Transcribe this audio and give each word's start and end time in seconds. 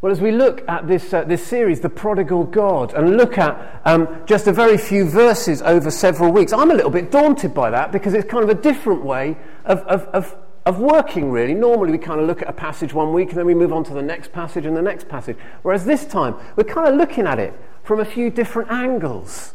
Well, 0.00 0.12
as 0.12 0.20
we 0.20 0.32
look 0.32 0.62
at 0.68 0.86
this, 0.86 1.14
uh, 1.14 1.24
this 1.24 1.46
series, 1.46 1.80
The 1.80 1.88
Prodigal 1.88 2.44
God, 2.44 2.92
and 2.92 3.16
look 3.16 3.38
at 3.38 3.80
um, 3.84 4.22
just 4.26 4.46
a 4.46 4.52
very 4.52 4.76
few 4.76 5.08
verses 5.08 5.62
over 5.62 5.90
several 5.90 6.30
weeks, 6.30 6.52
I'm 6.52 6.70
a 6.70 6.74
little 6.74 6.90
bit 6.90 7.10
daunted 7.10 7.54
by 7.54 7.70
that 7.70 7.90
because 7.90 8.12
it's 8.12 8.28
kind 8.28 8.44
of 8.44 8.50
a 8.50 8.60
different 8.60 9.02
way 9.02 9.36
of, 9.64 9.78
of, 9.80 10.02
of, 10.08 10.36
of 10.66 10.78
working, 10.78 11.30
really. 11.30 11.54
Normally, 11.54 11.92
we 11.92 11.98
kind 11.98 12.20
of 12.20 12.26
look 12.26 12.42
at 12.42 12.48
a 12.48 12.52
passage 12.52 12.92
one 12.92 13.14
week 13.14 13.30
and 13.30 13.38
then 13.38 13.46
we 13.46 13.54
move 13.54 13.72
on 13.72 13.82
to 13.84 13.94
the 13.94 14.02
next 14.02 14.30
passage 14.32 14.66
and 14.66 14.76
the 14.76 14.82
next 14.82 15.08
passage. 15.08 15.38
Whereas 15.62 15.86
this 15.86 16.04
time, 16.04 16.34
we're 16.56 16.64
kind 16.64 16.86
of 16.86 16.96
looking 16.96 17.26
at 17.26 17.38
it 17.38 17.54
from 17.82 18.00
a 18.00 18.04
few 18.04 18.30
different 18.30 18.70
angles. 18.70 19.54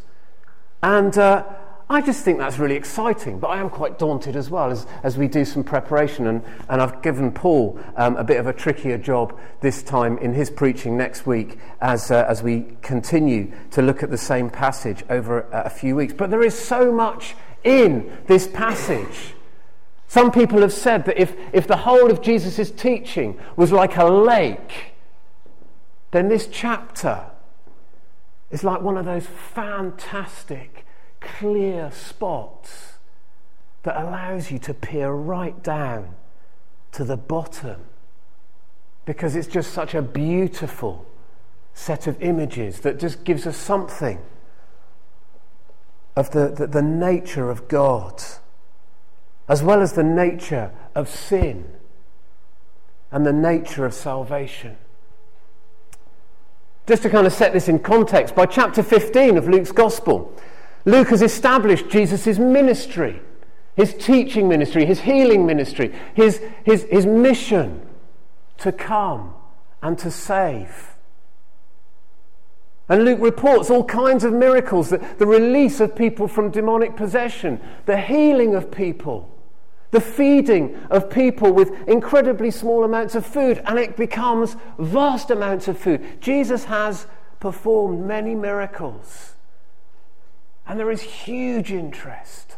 And 0.82 1.16
uh, 1.16 1.44
I 1.90 2.00
just 2.00 2.24
think 2.24 2.38
that's 2.38 2.56
really 2.56 2.76
exciting, 2.76 3.40
but 3.40 3.48
I 3.48 3.58
am 3.58 3.68
quite 3.68 3.98
daunted 3.98 4.36
as 4.36 4.48
well 4.48 4.70
as, 4.70 4.86
as 5.02 5.18
we 5.18 5.26
do 5.26 5.44
some 5.44 5.64
preparation. 5.64 6.28
And, 6.28 6.44
and 6.68 6.80
I've 6.80 7.02
given 7.02 7.32
Paul 7.32 7.80
um, 7.96 8.16
a 8.16 8.22
bit 8.22 8.38
of 8.38 8.46
a 8.46 8.52
trickier 8.52 8.96
job 8.96 9.36
this 9.60 9.82
time 9.82 10.16
in 10.18 10.32
his 10.32 10.50
preaching 10.50 10.96
next 10.96 11.26
week 11.26 11.58
as, 11.80 12.12
uh, 12.12 12.24
as 12.28 12.44
we 12.44 12.76
continue 12.80 13.52
to 13.72 13.82
look 13.82 14.04
at 14.04 14.10
the 14.10 14.16
same 14.16 14.50
passage 14.50 15.02
over 15.10 15.40
a, 15.40 15.62
a 15.62 15.68
few 15.68 15.96
weeks. 15.96 16.12
But 16.12 16.30
there 16.30 16.44
is 16.44 16.56
so 16.56 16.92
much 16.92 17.34
in 17.64 18.16
this 18.28 18.46
passage. 18.46 19.34
Some 20.06 20.30
people 20.30 20.60
have 20.60 20.72
said 20.72 21.06
that 21.06 21.20
if, 21.20 21.34
if 21.52 21.66
the 21.66 21.78
whole 21.78 22.08
of 22.08 22.22
Jesus' 22.22 22.70
teaching 22.70 23.36
was 23.56 23.72
like 23.72 23.96
a 23.96 24.04
lake, 24.04 24.92
then 26.12 26.28
this 26.28 26.46
chapter 26.46 27.26
is 28.52 28.62
like 28.62 28.80
one 28.80 28.96
of 28.96 29.06
those 29.06 29.26
fantastic 29.26 30.79
clear 31.20 31.90
spots 31.92 32.94
that 33.82 34.00
allows 34.00 34.50
you 34.50 34.58
to 34.58 34.74
peer 34.74 35.10
right 35.10 35.62
down 35.62 36.14
to 36.92 37.04
the 37.04 37.16
bottom 37.16 37.84
because 39.04 39.34
it's 39.34 39.48
just 39.48 39.72
such 39.72 39.94
a 39.94 40.02
beautiful 40.02 41.06
set 41.72 42.06
of 42.06 42.20
images 42.22 42.80
that 42.80 42.98
just 42.98 43.24
gives 43.24 43.46
us 43.46 43.56
something 43.56 44.20
of 46.16 46.30
the, 46.32 46.48
the, 46.48 46.66
the, 46.66 46.82
nature 46.82 47.50
of 47.50 47.68
God, 47.68 48.22
as 49.48 49.62
well 49.62 49.80
as 49.80 49.92
the 49.92 50.02
nature 50.02 50.72
of 50.94 51.08
sin 51.08 51.64
and 53.10 53.24
the 53.24 53.32
nature 53.32 53.86
of 53.86 53.94
salvation. 53.94 54.76
Just 56.86 57.02
to 57.02 57.10
kind 57.10 57.26
of 57.26 57.32
set 57.32 57.52
this 57.52 57.68
in 57.68 57.78
context, 57.78 58.34
by 58.34 58.46
chapter 58.46 58.82
15 58.82 59.36
of 59.36 59.48
Luke's 59.48 59.72
Gospel, 59.72 60.34
Luke 60.84 61.08
has 61.08 61.22
established 61.22 61.88
Jesus' 61.88 62.38
ministry, 62.38 63.20
his 63.76 63.94
teaching 63.94 64.48
ministry, 64.48 64.84
his 64.84 65.00
healing 65.00 65.46
ministry, 65.46 65.94
his, 66.14 66.42
his, 66.64 66.84
his 66.90 67.06
mission 67.06 67.86
to 68.58 68.72
come 68.72 69.34
and 69.82 69.98
to 69.98 70.10
save. 70.10 70.94
And 72.88 73.04
Luke 73.04 73.20
reports 73.20 73.70
all 73.70 73.84
kinds 73.84 74.24
of 74.24 74.32
miracles 74.32 74.90
the, 74.90 74.98
the 75.18 75.26
release 75.26 75.80
of 75.80 75.94
people 75.94 76.26
from 76.26 76.50
demonic 76.50 76.96
possession, 76.96 77.60
the 77.86 78.00
healing 78.00 78.54
of 78.54 78.70
people, 78.70 79.32
the 79.92 80.00
feeding 80.00 80.76
of 80.90 81.08
people 81.08 81.52
with 81.52 81.70
incredibly 81.88 82.50
small 82.50 82.82
amounts 82.82 83.14
of 83.14 83.24
food, 83.24 83.62
and 83.66 83.78
it 83.78 83.96
becomes 83.96 84.56
vast 84.78 85.30
amounts 85.30 85.68
of 85.68 85.78
food. 85.78 86.20
Jesus 86.20 86.64
has 86.64 87.06
performed 87.38 88.04
many 88.04 88.34
miracles. 88.34 89.34
And 90.70 90.78
there 90.78 90.92
is 90.92 91.02
huge 91.02 91.72
interest 91.72 92.56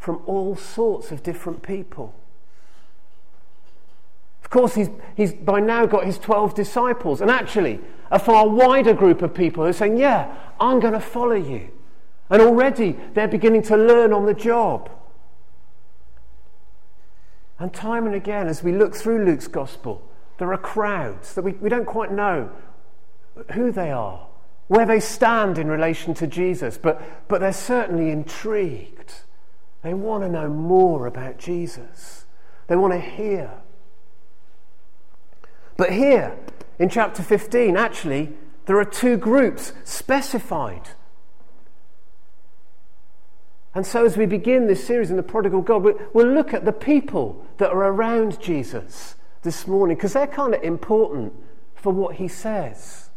from 0.00 0.20
all 0.26 0.56
sorts 0.56 1.12
of 1.12 1.22
different 1.22 1.62
people. 1.62 2.12
Of 4.42 4.50
course, 4.50 4.74
he's, 4.74 4.90
he's 5.16 5.32
by 5.32 5.60
now 5.60 5.86
got 5.86 6.06
his 6.06 6.18
12 6.18 6.56
disciples, 6.56 7.20
and 7.20 7.30
actually, 7.30 7.78
a 8.10 8.18
far 8.18 8.48
wider 8.48 8.94
group 8.94 9.22
of 9.22 9.32
people 9.32 9.62
who 9.62 9.70
are 9.70 9.72
saying, 9.72 9.96
Yeah, 9.96 10.34
I'm 10.58 10.80
going 10.80 10.92
to 10.92 11.00
follow 11.00 11.36
you. 11.36 11.70
And 12.30 12.42
already 12.42 12.98
they're 13.14 13.28
beginning 13.28 13.62
to 13.62 13.76
learn 13.76 14.12
on 14.12 14.26
the 14.26 14.34
job. 14.34 14.90
And 17.60 17.72
time 17.72 18.06
and 18.06 18.14
again, 18.16 18.48
as 18.48 18.64
we 18.64 18.72
look 18.72 18.96
through 18.96 19.24
Luke's 19.24 19.46
gospel, 19.46 20.02
there 20.38 20.52
are 20.52 20.58
crowds 20.58 21.34
that 21.34 21.42
we, 21.42 21.52
we 21.52 21.68
don't 21.68 21.86
quite 21.86 22.10
know 22.10 22.50
who 23.52 23.70
they 23.70 23.92
are 23.92 24.26
where 24.70 24.86
they 24.86 25.00
stand 25.00 25.58
in 25.58 25.66
relation 25.66 26.14
to 26.14 26.28
Jesus, 26.28 26.78
but, 26.78 27.02
but 27.26 27.40
they're 27.40 27.52
certainly 27.52 28.12
intrigued. 28.12 29.14
They 29.82 29.94
want 29.94 30.22
to 30.22 30.28
know 30.28 30.48
more 30.48 31.08
about 31.08 31.38
Jesus, 31.38 32.24
they 32.68 32.76
want 32.76 32.92
to 32.92 33.00
hear. 33.00 33.50
But 35.76 35.92
here, 35.92 36.38
in 36.78 36.88
chapter 36.88 37.20
15, 37.20 37.76
actually, 37.76 38.32
there 38.66 38.78
are 38.78 38.84
two 38.84 39.16
groups 39.16 39.72
specified. 39.82 40.90
And 43.74 43.84
so, 43.84 44.04
as 44.04 44.16
we 44.16 44.24
begin 44.24 44.68
this 44.68 44.86
series 44.86 45.10
in 45.10 45.16
the 45.16 45.24
prodigal 45.24 45.62
God, 45.62 45.84
we'll 46.14 46.32
look 46.32 46.54
at 46.54 46.64
the 46.64 46.72
people 46.72 47.44
that 47.56 47.70
are 47.70 47.88
around 47.88 48.40
Jesus 48.40 49.16
this 49.42 49.66
morning 49.66 49.96
because 49.96 50.12
they're 50.12 50.28
kind 50.28 50.54
of 50.54 50.62
important 50.62 51.32
for 51.74 51.92
what 51.92 52.16
he 52.16 52.28
says. 52.28 53.09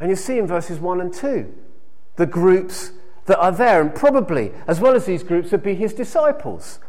And 0.00 0.10
you 0.10 0.16
see 0.16 0.38
in 0.38 0.46
verses 0.46 0.78
1 0.78 1.00
and 1.00 1.12
2 1.12 1.54
the 2.16 2.26
groups 2.26 2.92
that 3.26 3.38
are 3.38 3.52
there, 3.52 3.80
and 3.80 3.94
probably, 3.94 4.52
as 4.66 4.80
well 4.80 4.94
as 4.94 5.06
these 5.06 5.22
groups, 5.22 5.52
would 5.52 5.62
be 5.62 5.74
his 5.74 5.94
disciples. 5.94 6.80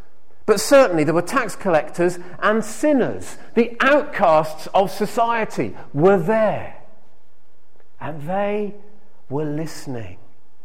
But 0.46 0.60
certainly 0.60 1.04
there 1.04 1.14
were 1.14 1.22
tax 1.22 1.56
collectors 1.56 2.18
and 2.40 2.66
sinners. 2.66 3.38
The 3.54 3.78
outcasts 3.82 4.68
of 4.74 4.90
society 4.90 5.76
were 5.94 6.18
there. 6.18 6.82
And 8.02 8.24
they 8.24 8.74
were 9.30 9.46
listening. 9.46 10.18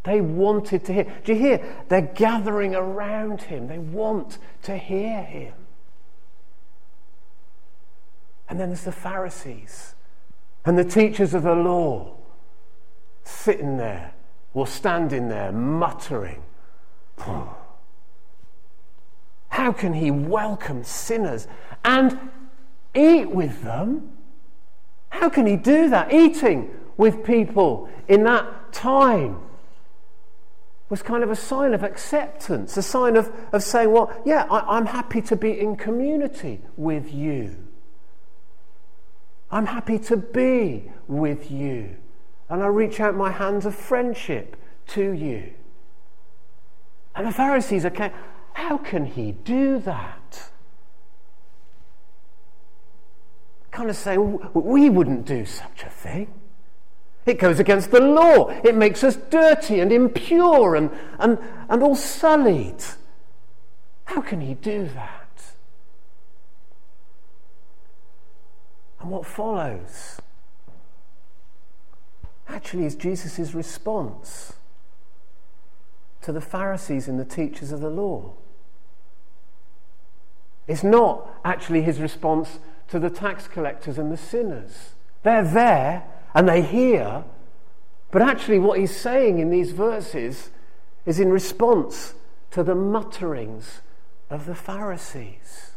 They 0.04 0.22
wanted 0.22 0.84
to 0.86 0.92
hear. 0.94 1.20
Do 1.24 1.34
you 1.34 1.38
hear? 1.38 1.84
They're 1.88 2.00
gathering 2.00 2.74
around 2.74 3.42
him. 3.42 3.68
They 3.68 3.78
want 3.78 4.38
to 4.62 4.78
hear 4.78 5.22
him. 5.22 5.52
And 8.48 8.58
then 8.58 8.68
there's 8.68 8.84
the 8.84 8.92
Pharisees 8.92 9.94
and 10.64 10.78
the 10.78 10.84
teachers 10.84 11.34
of 11.34 11.42
the 11.42 11.54
law 11.54 12.16
sitting 13.24 13.76
there 13.76 14.14
or 14.52 14.66
standing 14.66 15.28
there 15.28 15.50
muttering, 15.52 16.42
How 19.48 19.72
can 19.72 19.94
he 19.94 20.10
welcome 20.10 20.84
sinners 20.84 21.48
and 21.84 22.18
eat 22.94 23.30
with 23.30 23.62
them? 23.62 24.12
How 25.10 25.28
can 25.28 25.46
he 25.46 25.56
do 25.56 25.88
that? 25.90 26.12
Eating 26.12 26.70
with 26.96 27.24
people 27.24 27.88
in 28.08 28.24
that 28.24 28.72
time 28.72 29.40
was 30.88 31.02
kind 31.02 31.24
of 31.24 31.30
a 31.30 31.36
sign 31.36 31.74
of 31.74 31.82
acceptance, 31.82 32.76
a 32.76 32.82
sign 32.82 33.16
of, 33.16 33.32
of 33.52 33.62
saying, 33.62 33.90
Well, 33.90 34.12
yeah, 34.24 34.46
I, 34.50 34.76
I'm 34.76 34.86
happy 34.86 35.22
to 35.22 35.36
be 35.36 35.58
in 35.58 35.76
community 35.76 36.60
with 36.76 37.12
you. 37.12 37.56
I'm 39.50 39.66
happy 39.66 39.98
to 40.00 40.16
be 40.16 40.90
with 41.06 41.50
you 41.50 41.96
and 42.48 42.62
I 42.62 42.66
reach 42.66 43.00
out 43.00 43.14
my 43.14 43.30
hands 43.30 43.66
of 43.66 43.74
friendship 43.74 44.56
to 44.88 45.12
you. 45.12 45.52
And 47.14 47.26
the 47.26 47.32
Pharisees 47.32 47.84
are, 47.84 48.12
how 48.54 48.78
can 48.78 49.06
he 49.06 49.32
do 49.32 49.78
that? 49.80 50.50
Kind 53.70 53.90
of 53.90 53.96
saying, 53.96 54.50
we 54.54 54.90
wouldn't 54.90 55.26
do 55.26 55.44
such 55.44 55.82
a 55.84 55.90
thing. 55.90 56.32
It 57.26 57.38
goes 57.38 57.58
against 57.58 57.90
the 57.90 58.00
law. 58.00 58.48
It 58.62 58.74
makes 58.74 59.02
us 59.02 59.16
dirty 59.16 59.80
and 59.80 59.90
impure 59.90 60.76
and, 60.76 60.90
and, 61.18 61.38
and 61.68 61.82
all 61.82 61.96
sullied. 61.96 62.84
How 64.04 64.20
can 64.20 64.40
he 64.40 64.54
do 64.54 64.88
that? 64.94 65.20
And 69.00 69.10
what 69.10 69.26
follows 69.26 70.20
actually 72.48 72.84
is 72.84 72.94
Jesus' 72.94 73.54
response 73.54 74.54
to 76.22 76.32
the 76.32 76.40
Pharisees 76.40 77.08
and 77.08 77.18
the 77.18 77.24
teachers 77.24 77.72
of 77.72 77.80
the 77.80 77.90
law. 77.90 78.32
It's 80.66 80.82
not 80.82 81.28
actually 81.44 81.82
his 81.82 82.00
response 82.00 82.58
to 82.88 82.98
the 82.98 83.10
tax 83.10 83.46
collectors 83.46 83.98
and 83.98 84.10
the 84.10 84.16
sinners. 84.16 84.94
They're 85.22 85.44
there 85.44 86.04
and 86.34 86.48
they 86.48 86.62
hear, 86.62 87.24
but 88.10 88.22
actually, 88.22 88.58
what 88.58 88.78
he's 88.78 88.96
saying 88.96 89.38
in 89.38 89.50
these 89.50 89.72
verses 89.72 90.50
is 91.04 91.20
in 91.20 91.30
response 91.30 92.14
to 92.52 92.62
the 92.62 92.74
mutterings 92.74 93.80
of 94.30 94.46
the 94.46 94.54
Pharisees. 94.54 95.72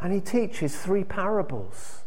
And 0.00 0.12
he 0.12 0.20
teaches 0.20 0.76
three 0.76 1.04
parables 1.04 2.02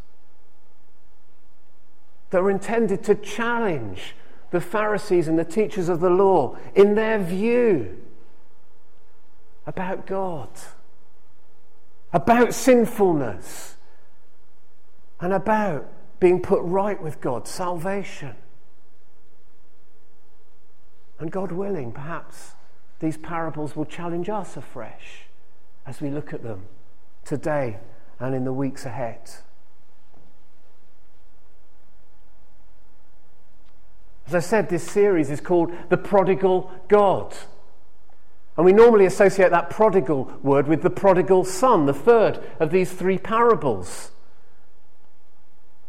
that 2.29 2.43
were 2.43 2.51
intended 2.51 3.03
to 3.03 3.15
challenge 3.15 4.15
the 4.51 4.61
Pharisees 4.61 5.27
and 5.27 5.37
the 5.37 5.45
teachers 5.45 5.89
of 5.89 5.99
the 5.99 6.09
law 6.09 6.57
in 6.75 6.95
their 6.95 7.19
view 7.19 7.97
about 9.65 10.07
God. 10.07 10.49
about 12.11 12.53
sinfulness, 12.53 13.75
and 15.19 15.33
about 15.33 15.87
being 16.19 16.41
put 16.41 16.61
right 16.63 17.01
with 17.01 17.21
God, 17.21 17.47
salvation. 17.47 18.35
And 21.19 21.31
God 21.31 21.51
willing, 21.51 21.91
perhaps 21.91 22.53
these 22.99 23.17
parables 23.17 23.75
will 23.75 23.85
challenge 23.85 24.29
us 24.29 24.57
afresh 24.57 25.23
as 25.85 26.01
we 26.01 26.09
look 26.09 26.33
at 26.33 26.43
them 26.43 26.65
today 27.25 27.77
and 28.19 28.33
in 28.33 28.45
the 28.45 28.53
weeks 28.53 28.85
ahead. 28.85 29.29
As 34.29 34.35
I 34.35 34.41
said, 34.41 34.69
this 34.69 34.83
series 34.83 35.31
is 35.31 35.41
called 35.41 35.71
The 35.89 35.97
Prodigal 35.97 36.69
God. 36.87 37.35
And 38.55 38.63
we 38.63 38.71
normally 38.71 39.07
associate 39.07 39.49
that 39.49 39.71
prodigal 39.71 40.31
word 40.43 40.67
with 40.67 40.83
the 40.83 40.91
prodigal 40.91 41.45
son, 41.45 41.87
the 41.87 41.95
third 41.95 42.39
of 42.59 42.69
these 42.69 42.91
three 42.91 43.17
parables. 43.17 44.11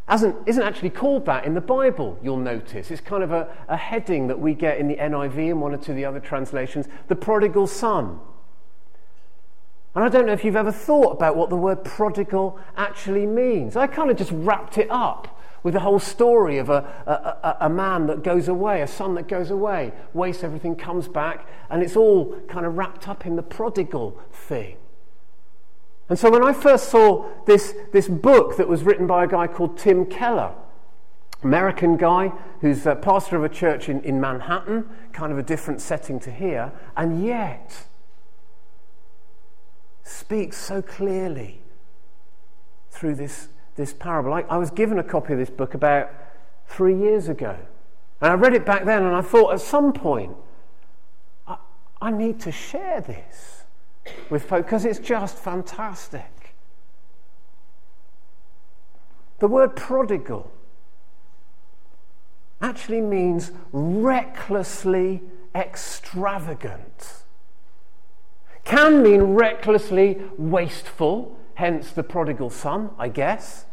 Hasn't, 0.07 0.37
isn't 0.47 0.63
actually 0.63 0.89
called 0.89 1.27
that 1.27 1.45
in 1.45 1.53
the 1.53 1.61
Bible, 1.61 2.17
you'll 2.23 2.37
notice. 2.37 2.89
It's 2.89 2.99
kind 2.99 3.21
of 3.21 3.31
a, 3.31 3.47
a 3.67 3.77
heading 3.77 4.25
that 4.25 4.39
we 4.39 4.55
get 4.55 4.79
in 4.79 4.87
the 4.87 4.95
NIV 4.95 5.51
and 5.51 5.61
one 5.61 5.75
or 5.75 5.77
two 5.77 5.91
of 5.91 5.97
the 5.97 6.05
other 6.05 6.19
translations 6.19 6.87
the 7.09 7.15
prodigal 7.15 7.67
son. 7.67 8.19
And 9.93 10.03
I 10.03 10.09
don't 10.09 10.25
know 10.25 10.33
if 10.33 10.43
you've 10.43 10.55
ever 10.55 10.71
thought 10.71 11.11
about 11.11 11.35
what 11.35 11.51
the 11.51 11.57
word 11.57 11.83
prodigal 11.83 12.57
actually 12.75 13.27
means. 13.27 13.75
I 13.75 13.85
kind 13.85 14.09
of 14.09 14.17
just 14.17 14.31
wrapped 14.33 14.79
it 14.79 14.87
up 14.89 15.37
with 15.63 15.73
the 15.73 15.79
whole 15.81 15.99
story 15.99 16.57
of 16.57 16.69
a, 16.69 16.83
a, 17.05 17.65
a, 17.65 17.69
man 17.69 18.07
that 18.07 18.23
goes 18.23 18.47
away, 18.47 18.81
a 18.81 18.87
son 18.87 19.13
that 19.15 19.27
goes 19.27 19.51
away, 19.51 19.91
wastes 20.13 20.43
everything, 20.43 20.75
comes 20.75 21.07
back, 21.07 21.47
and 21.69 21.83
it's 21.83 21.95
all 21.95 22.35
kind 22.47 22.65
of 22.65 22.77
wrapped 22.77 23.07
up 23.07 23.25
in 23.25 23.35
the 23.35 23.43
prodigal 23.43 24.19
thing. 24.31 24.77
And 26.09 26.17
so 26.17 26.29
when 26.29 26.43
I 26.43 26.51
first 26.51 26.89
saw 26.89 27.25
this, 27.45 27.75
this 27.91 28.07
book 28.07 28.57
that 28.57 28.67
was 28.67 28.83
written 28.83 29.07
by 29.07 29.23
a 29.23 29.27
guy 29.27 29.47
called 29.47 29.77
Tim 29.77 30.05
Keller, 30.05 30.53
American 31.43 31.95
guy 31.95 32.31
who's 32.61 32.85
a 32.85 32.95
pastor 32.95 33.37
of 33.37 33.43
a 33.43 33.49
church 33.49 33.87
in, 33.87 34.01
in 34.01 34.19
Manhattan, 34.19 34.89
kind 35.13 35.31
of 35.31 35.37
a 35.37 35.43
different 35.43 35.79
setting 35.79 36.19
to 36.21 36.31
here, 36.31 36.71
and 36.97 37.23
yet 37.23 37.85
speaks 40.03 40.57
so 40.57 40.81
clearly 40.81 41.61
through 42.89 43.15
this 43.15 43.47
this 43.75 43.93
parable. 43.93 44.33
I, 44.33 44.41
I 44.41 44.57
was 44.57 44.71
given 44.71 44.99
a 44.99 45.03
copy 45.03 45.33
of 45.33 45.39
this 45.39 45.49
book 45.49 45.73
about 45.73 46.11
three 46.67 46.97
years 46.97 47.27
ago. 47.27 47.57
And 48.21 48.31
I 48.31 48.35
read 48.35 48.53
it 48.53 48.65
back 48.65 48.85
then 48.85 49.03
and 49.03 49.15
I 49.15 49.21
thought 49.21 49.53
at 49.53 49.61
some 49.61 49.93
point, 49.93 50.35
I, 51.47 51.57
I 52.01 52.11
need 52.11 52.39
to 52.41 52.51
share 52.51 53.01
this 53.01 53.63
with 54.29 54.43
folks 54.43 54.65
because 54.65 54.85
it's 54.85 54.99
just 54.99 55.37
fantastic. 55.37 56.55
The 59.39 59.47
word 59.47 59.75
prodigal 59.75 60.51
actually 62.61 63.01
means 63.01 63.51
recklessly 63.71 65.21
extravagant. 65.55 67.23
Can 68.63 69.01
mean 69.01 69.33
recklessly 69.33 70.21
wasteful, 70.37 71.37
hence 71.61 71.91
the 71.91 72.01
prodigal 72.01 72.49
son, 72.49 72.89
I 72.97 73.07
guess. 73.07 73.67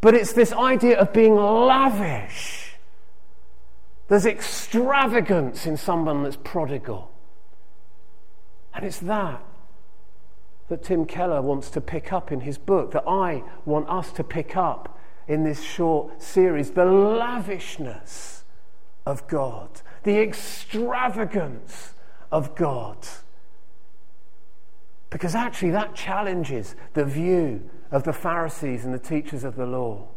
But 0.00 0.14
it's 0.14 0.32
this 0.32 0.52
idea 0.52 0.98
of 0.98 1.12
being 1.12 1.36
lavish. 1.36 2.72
There's 4.08 4.26
extravagance 4.26 5.64
in 5.64 5.76
someone 5.76 6.24
that's 6.24 6.36
prodigal. 6.42 7.12
And 8.74 8.84
it's 8.84 8.98
that 8.98 9.44
that 10.68 10.82
Tim 10.82 11.06
Keller 11.06 11.40
wants 11.40 11.70
to 11.70 11.80
pick 11.80 12.12
up 12.12 12.32
in 12.32 12.40
his 12.40 12.58
book, 12.58 12.90
that 12.90 13.04
I 13.06 13.44
want 13.64 13.88
us 13.88 14.10
to 14.12 14.24
pick 14.24 14.56
up 14.56 14.98
in 15.28 15.44
this 15.44 15.62
short 15.62 16.20
series 16.20 16.72
the 16.72 16.84
lavishness 16.84 18.42
of 19.06 19.26
God, 19.28 19.68
the 20.02 20.18
extravagance 20.18 21.94
of 22.32 22.56
God. 22.56 22.98
Because 25.10 25.34
actually, 25.34 25.70
that 25.70 25.94
challenges 25.94 26.76
the 26.94 27.04
view 27.04 27.68
of 27.90 28.04
the 28.04 28.12
Pharisees 28.12 28.84
and 28.84 28.92
the 28.92 28.98
teachers 28.98 29.44
of 29.44 29.56
the 29.56 29.66
law. 29.66 30.08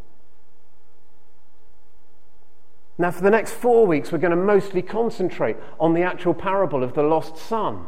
Now, 2.98 3.12
for 3.12 3.22
the 3.22 3.30
next 3.30 3.54
four 3.54 3.88
weeks, 3.88 4.12
we're 4.12 4.18
going 4.18 4.32
to 4.32 4.38
mostly 4.38 4.82
concentrate 4.82 5.58
on 5.80 5.94
the 5.94 6.04
actual 6.04 6.34
parable 6.34 6.84
of 6.84 6.94
the 6.94 7.04
lost 7.04 7.38
son 7.38 7.86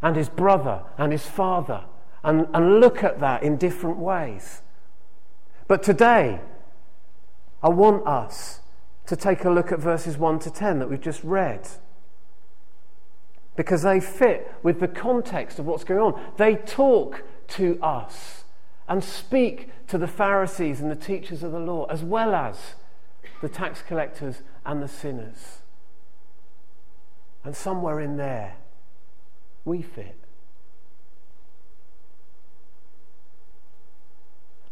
and 0.00 0.16
his 0.16 0.28
brother 0.28 0.84
and 0.96 1.12
his 1.12 1.26
father 1.26 1.84
and, 2.22 2.46
and 2.54 2.80
look 2.80 3.02
at 3.04 3.20
that 3.20 3.42
in 3.42 3.56
different 3.56 3.98
ways. 3.98 4.62
But 5.68 5.82
today, 5.82 6.40
I 7.62 7.68
want 7.68 8.06
us 8.06 8.60
to 9.06 9.16
take 9.16 9.44
a 9.44 9.50
look 9.50 9.72
at 9.72 9.80
verses 9.80 10.16
1 10.16 10.38
to 10.40 10.50
10 10.50 10.78
that 10.78 10.88
we've 10.88 11.00
just 11.00 11.22
read 11.24 11.68
because 13.56 13.82
they 13.82 14.00
fit 14.00 14.54
with 14.62 14.80
the 14.80 14.88
context 14.88 15.58
of 15.58 15.66
what's 15.66 15.84
going 15.84 16.00
on. 16.00 16.32
They 16.36 16.56
talk 16.56 17.24
to 17.48 17.78
us 17.82 18.44
and 18.88 19.02
speak 19.02 19.70
to 19.88 19.98
the 19.98 20.06
Pharisees 20.06 20.80
and 20.80 20.90
the 20.90 20.96
teachers 20.96 21.42
of 21.42 21.52
the 21.52 21.58
law, 21.58 21.86
as 21.86 22.02
well 22.02 22.34
as 22.34 22.74
the 23.40 23.48
tax 23.48 23.82
collectors 23.82 24.42
and 24.64 24.82
the 24.82 24.88
sinners. 24.88 25.58
And 27.44 27.56
somewhere 27.56 28.00
in 28.00 28.16
there, 28.16 28.56
we 29.64 29.82
fit. 29.82 30.16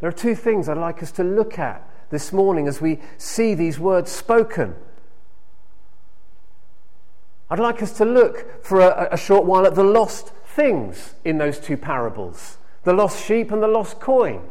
There 0.01 0.09
are 0.09 0.13
two 0.13 0.35
things 0.35 0.69
I'd 0.69 0.77
like 0.77 1.03
us 1.03 1.13
to 1.13 1.25
look 1.25 1.59
at 1.59 1.89
this 2.11 2.33
morning 2.33 2.69
as 2.69 2.81
we 2.81 3.01
see 3.17 3.55
these 3.55 3.79
words 3.79 4.11
spoken 4.11 4.75
I'd 7.55 7.61
like 7.61 7.85
us 7.85 7.93
to 7.99 8.05
look 8.05 8.65
for 8.65 8.81
a, 8.81 9.11
a 9.13 9.17
short 9.17 9.45
while 9.45 9.65
at 9.65 9.77
the 9.77 9.85
lost 9.85 10.31
things 10.45 11.15
in 11.25 11.39
those 11.39 11.61
two 11.61 11.77
parables 11.77 12.59
the 12.83 12.93
lost 12.93 13.25
sheep 13.25 13.53
and 13.53 13.63
the 13.63 13.69
lost 13.69 14.01
coin. 14.01 14.43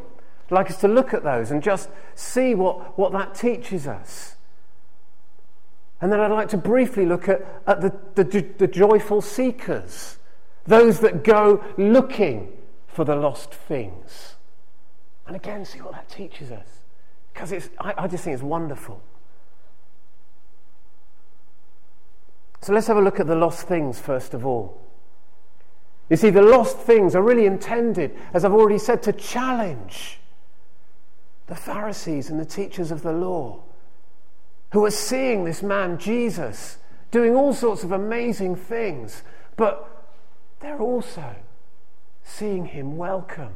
I'd 0.46 0.54
like 0.54 0.70
us 0.70 0.80
to 0.80 0.88
look 0.88 1.12
at 1.12 1.22
those 1.22 1.50
and 1.50 1.62
just 1.62 1.90
see 2.14 2.54
what, 2.54 2.98
what 2.98 3.12
that 3.12 3.34
teaches 3.34 3.86
us. 3.86 4.36
And 6.00 6.10
then 6.10 6.18
I'd 6.18 6.30
like 6.30 6.48
to 6.48 6.56
briefly 6.56 7.04
look 7.04 7.28
at, 7.28 7.44
at 7.66 7.82
the, 7.82 7.92
the, 8.14 8.40
the 8.56 8.66
joyful 8.66 9.20
seekers, 9.20 10.16
those 10.66 11.00
that 11.00 11.24
go 11.24 11.62
looking 11.76 12.56
for 12.88 13.04
the 13.04 13.16
lost 13.16 13.52
things. 13.52 14.36
And 15.26 15.36
again, 15.36 15.66
see 15.66 15.82
what 15.82 15.92
that 15.92 16.08
teaches 16.08 16.50
us. 16.50 16.68
Because 17.34 17.68
I, 17.78 17.92
I 17.98 18.08
just 18.08 18.24
think 18.24 18.32
it's 18.32 18.42
wonderful. 18.42 19.02
So 22.64 22.72
let's 22.72 22.86
have 22.86 22.96
a 22.96 23.02
look 23.02 23.20
at 23.20 23.26
the 23.26 23.34
lost 23.34 23.68
things 23.68 24.00
first 24.00 24.32
of 24.32 24.46
all. 24.46 24.80
You 26.08 26.16
see, 26.16 26.30
the 26.30 26.40
lost 26.40 26.78
things 26.78 27.14
are 27.14 27.20
really 27.20 27.44
intended, 27.44 28.16
as 28.32 28.42
I've 28.42 28.54
already 28.54 28.78
said, 28.78 29.02
to 29.02 29.12
challenge 29.12 30.18
the 31.46 31.56
Pharisees 31.56 32.30
and 32.30 32.40
the 32.40 32.46
teachers 32.46 32.90
of 32.90 33.02
the 33.02 33.12
law 33.12 33.60
who 34.72 34.82
are 34.86 34.90
seeing 34.90 35.44
this 35.44 35.62
man, 35.62 35.98
Jesus, 35.98 36.78
doing 37.10 37.36
all 37.36 37.52
sorts 37.52 37.84
of 37.84 37.92
amazing 37.92 38.56
things, 38.56 39.24
but 39.56 40.08
they're 40.60 40.80
also 40.80 41.36
seeing 42.22 42.64
him 42.64 42.96
welcome. 42.96 43.52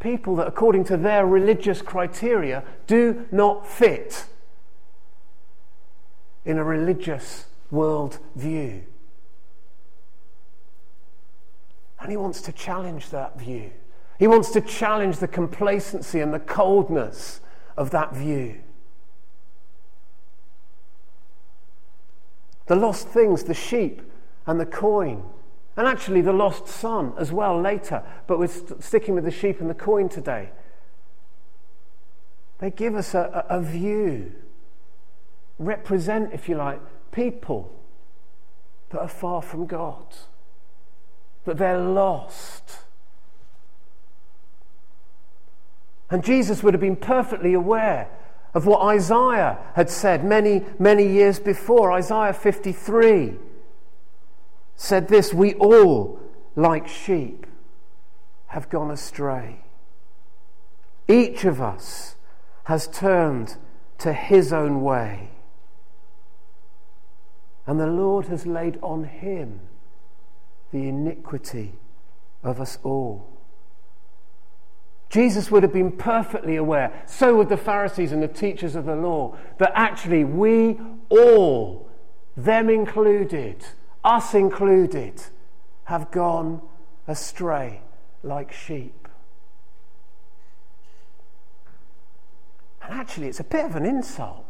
People 0.00 0.34
that, 0.34 0.48
according 0.48 0.82
to 0.86 0.96
their 0.96 1.24
religious 1.24 1.80
criteria, 1.80 2.64
do 2.88 3.28
not 3.30 3.68
fit 3.68 4.26
in 6.44 6.58
a 6.58 6.64
religious 6.64 7.46
world 7.70 8.18
view. 8.34 8.84
And 12.00 12.10
he 12.10 12.16
wants 12.16 12.40
to 12.42 12.52
challenge 12.52 13.10
that 13.10 13.38
view. 13.38 13.70
He 14.18 14.26
wants 14.26 14.50
to 14.50 14.60
challenge 14.60 15.18
the 15.18 15.28
complacency 15.28 16.20
and 16.20 16.32
the 16.32 16.40
coldness 16.40 17.40
of 17.76 17.90
that 17.90 18.14
view. 18.14 18.60
The 22.66 22.76
lost 22.76 23.08
things, 23.08 23.44
the 23.44 23.54
sheep 23.54 24.02
and 24.46 24.60
the 24.60 24.66
coin, 24.66 25.24
and 25.76 25.86
actually 25.86 26.20
the 26.20 26.32
lost 26.32 26.68
son 26.68 27.14
as 27.18 27.32
well 27.32 27.60
later, 27.60 28.02
but 28.26 28.38
we're 28.38 28.48
st- 28.48 28.82
sticking 28.82 29.14
with 29.14 29.24
the 29.24 29.30
sheep 29.30 29.60
and 29.60 29.68
the 29.68 29.74
coin 29.74 30.08
today. 30.08 30.50
They 32.58 32.70
give 32.70 32.94
us 32.94 33.14
a, 33.14 33.46
a, 33.48 33.58
a 33.58 33.62
view, 33.62 34.32
represent, 35.58 36.32
if 36.32 36.48
you 36.48 36.56
like, 36.56 36.80
people 37.12 37.72
that 38.90 39.00
are 39.00 39.08
far 39.08 39.42
from 39.42 39.66
God, 39.66 40.04
that 41.44 41.58
they're 41.58 41.78
lost. 41.78 42.80
And 46.10 46.24
Jesus 46.24 46.62
would 46.62 46.74
have 46.74 46.80
been 46.80 46.96
perfectly 46.96 47.54
aware 47.54 48.08
of 48.52 48.66
what 48.66 48.82
Isaiah 48.82 49.58
had 49.74 49.88
said 49.88 50.24
many, 50.24 50.64
many 50.78 51.06
years 51.06 51.38
before. 51.38 51.92
Isaiah 51.92 52.32
53 52.32 53.36
said 54.74 55.08
this 55.08 55.32
We 55.32 55.54
all, 55.54 56.18
like 56.56 56.88
sheep, 56.88 57.46
have 58.48 58.68
gone 58.68 58.90
astray. 58.90 59.60
Each 61.06 61.44
of 61.44 61.60
us 61.60 62.16
has 62.64 62.88
turned 62.88 63.56
to 63.98 64.12
his 64.12 64.52
own 64.52 64.82
way. 64.82 65.30
And 67.70 67.78
the 67.78 67.86
Lord 67.86 68.26
has 68.26 68.48
laid 68.48 68.80
on 68.82 69.04
him 69.04 69.60
the 70.72 70.88
iniquity 70.88 71.74
of 72.42 72.60
us 72.60 72.80
all. 72.82 73.28
Jesus 75.08 75.52
would 75.52 75.62
have 75.62 75.72
been 75.72 75.92
perfectly 75.92 76.56
aware, 76.56 77.04
so 77.06 77.36
would 77.36 77.48
the 77.48 77.56
Pharisees 77.56 78.10
and 78.10 78.20
the 78.20 78.26
teachers 78.26 78.74
of 78.74 78.86
the 78.86 78.96
law, 78.96 79.36
that 79.58 79.70
actually 79.76 80.24
we 80.24 80.80
all, 81.10 81.88
them 82.36 82.68
included, 82.68 83.64
us 84.02 84.34
included, 84.34 85.22
have 85.84 86.10
gone 86.10 86.60
astray 87.06 87.82
like 88.24 88.50
sheep. 88.50 89.06
And 92.82 92.92
actually, 92.94 93.28
it's 93.28 93.38
a 93.38 93.44
bit 93.44 93.64
of 93.64 93.76
an 93.76 93.86
insult 93.86 94.44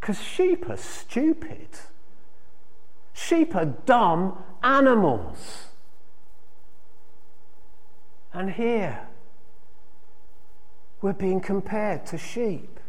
because 0.00 0.20
sheep 0.20 0.68
are 0.70 0.78
stupid. 0.78 1.68
Sheep 3.12 3.54
are 3.54 3.66
dumb 3.66 4.42
animals. 4.62 5.66
And 8.32 8.52
here, 8.52 9.00
we're 11.02 11.12
being 11.12 11.40
compared 11.40 12.06
to 12.06 12.18
sheep. 12.18 12.80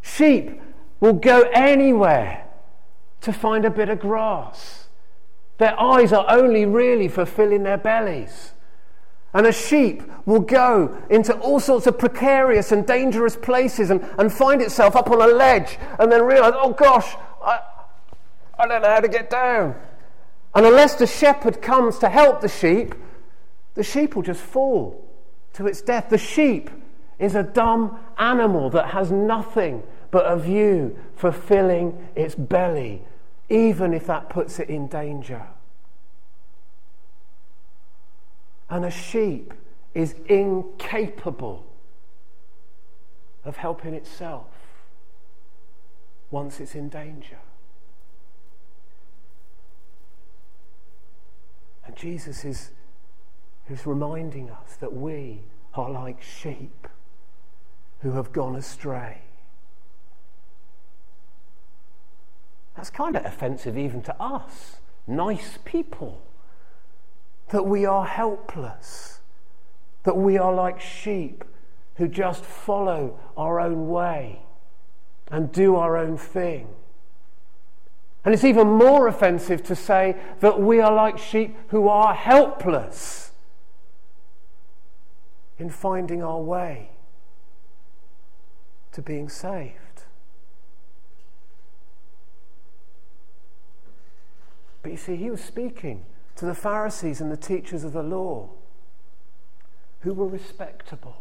Sheep 0.00 0.60
will 1.00 1.12
go 1.12 1.42
anywhere 1.52 2.46
to 3.20 3.32
find 3.32 3.64
a 3.64 3.70
bit 3.70 3.88
of 3.88 4.00
grass. 4.00 4.88
Their 5.58 5.78
eyes 5.80 6.12
are 6.12 6.26
only 6.28 6.64
really 6.64 7.08
for 7.08 7.26
filling 7.26 7.64
their 7.64 7.78
bellies. 7.78 8.52
And 9.34 9.46
a 9.46 9.52
sheep 9.52 10.02
will 10.24 10.40
go 10.40 10.96
into 11.10 11.36
all 11.38 11.60
sorts 11.60 11.86
of 11.86 11.98
precarious 11.98 12.72
and 12.72 12.86
dangerous 12.86 13.36
places 13.36 13.90
and, 13.90 14.02
and 14.18 14.32
find 14.32 14.62
itself 14.62 14.96
up 14.96 15.10
on 15.10 15.20
a 15.20 15.26
ledge 15.26 15.78
and 15.98 16.10
then 16.10 16.22
realize, 16.22 16.54
oh 16.54 16.72
gosh, 16.72 17.14
I, 17.44 17.60
I 18.58 18.66
don't 18.66 18.82
know 18.82 18.88
how 18.88 19.00
to 19.00 19.08
get 19.08 19.28
down. 19.28 19.74
And 20.54 20.64
unless 20.64 20.94
the 20.94 21.06
shepherd 21.06 21.60
comes 21.60 21.98
to 21.98 22.08
help 22.08 22.40
the 22.40 22.48
sheep, 22.48 22.94
the 23.74 23.84
sheep 23.84 24.16
will 24.16 24.22
just 24.22 24.40
fall 24.40 25.06
to 25.52 25.66
its 25.66 25.82
death. 25.82 26.08
The 26.08 26.18
sheep 26.18 26.70
is 27.18 27.34
a 27.34 27.42
dumb 27.42 27.98
animal 28.18 28.70
that 28.70 28.90
has 28.90 29.10
nothing 29.10 29.82
but 30.10 30.24
a 30.24 30.36
view 30.38 30.98
for 31.14 31.30
filling 31.30 32.08
its 32.14 32.34
belly, 32.34 33.02
even 33.50 33.92
if 33.92 34.06
that 34.06 34.30
puts 34.30 34.58
it 34.58 34.70
in 34.70 34.86
danger. 34.86 35.46
And 38.68 38.84
a 38.84 38.90
sheep 38.90 39.54
is 39.94 40.14
incapable 40.26 41.64
of 43.44 43.56
helping 43.56 43.94
itself 43.94 44.48
once 46.30 46.58
it's 46.60 46.74
in 46.74 46.88
danger. 46.88 47.38
And 51.86 51.94
Jesus 51.94 52.44
is, 52.44 52.72
is 53.70 53.86
reminding 53.86 54.50
us 54.50 54.76
that 54.80 54.92
we 54.92 55.42
are 55.74 55.90
like 55.90 56.20
sheep 56.20 56.88
who 58.00 58.12
have 58.12 58.32
gone 58.32 58.56
astray. 58.56 59.22
That's 62.74 62.90
kind 62.90 63.16
of 63.16 63.24
offensive 63.24 63.78
even 63.78 64.02
to 64.02 64.22
us, 64.22 64.76
nice 65.06 65.58
people 65.64 66.25
that 67.50 67.64
we 67.64 67.84
are 67.84 68.04
helpless, 68.04 69.20
that 70.02 70.16
we 70.16 70.36
are 70.36 70.52
like 70.52 70.80
sheep 70.80 71.44
who 71.96 72.08
just 72.08 72.44
follow 72.44 73.18
our 73.36 73.60
own 73.60 73.88
way 73.88 74.42
and 75.28 75.52
do 75.52 75.76
our 75.76 75.96
own 75.96 76.16
thing. 76.16 76.68
And 78.24 78.34
it's 78.34 78.44
even 78.44 78.68
more 78.68 79.06
offensive 79.06 79.62
to 79.64 79.76
say 79.76 80.16
that 80.40 80.60
we 80.60 80.80
are 80.80 80.92
like 80.92 81.18
sheep 81.18 81.56
who 81.68 81.88
are 81.88 82.12
helpless 82.12 83.30
in 85.58 85.70
finding 85.70 86.22
our 86.22 86.40
way 86.40 86.90
to 88.92 89.00
being 89.00 89.28
saved. 89.28 89.76
But 94.82 94.92
you 94.92 94.98
see, 94.98 95.16
he 95.16 95.30
was 95.30 95.40
speaking 95.40 96.04
to 96.36 96.44
the 96.44 96.54
Pharisees 96.54 97.20
and 97.20 97.32
the 97.32 97.36
teachers 97.36 97.82
of 97.82 97.92
the 97.92 98.02
law, 98.02 98.50
who 100.00 100.12
were 100.12 100.28
respectable, 100.28 101.16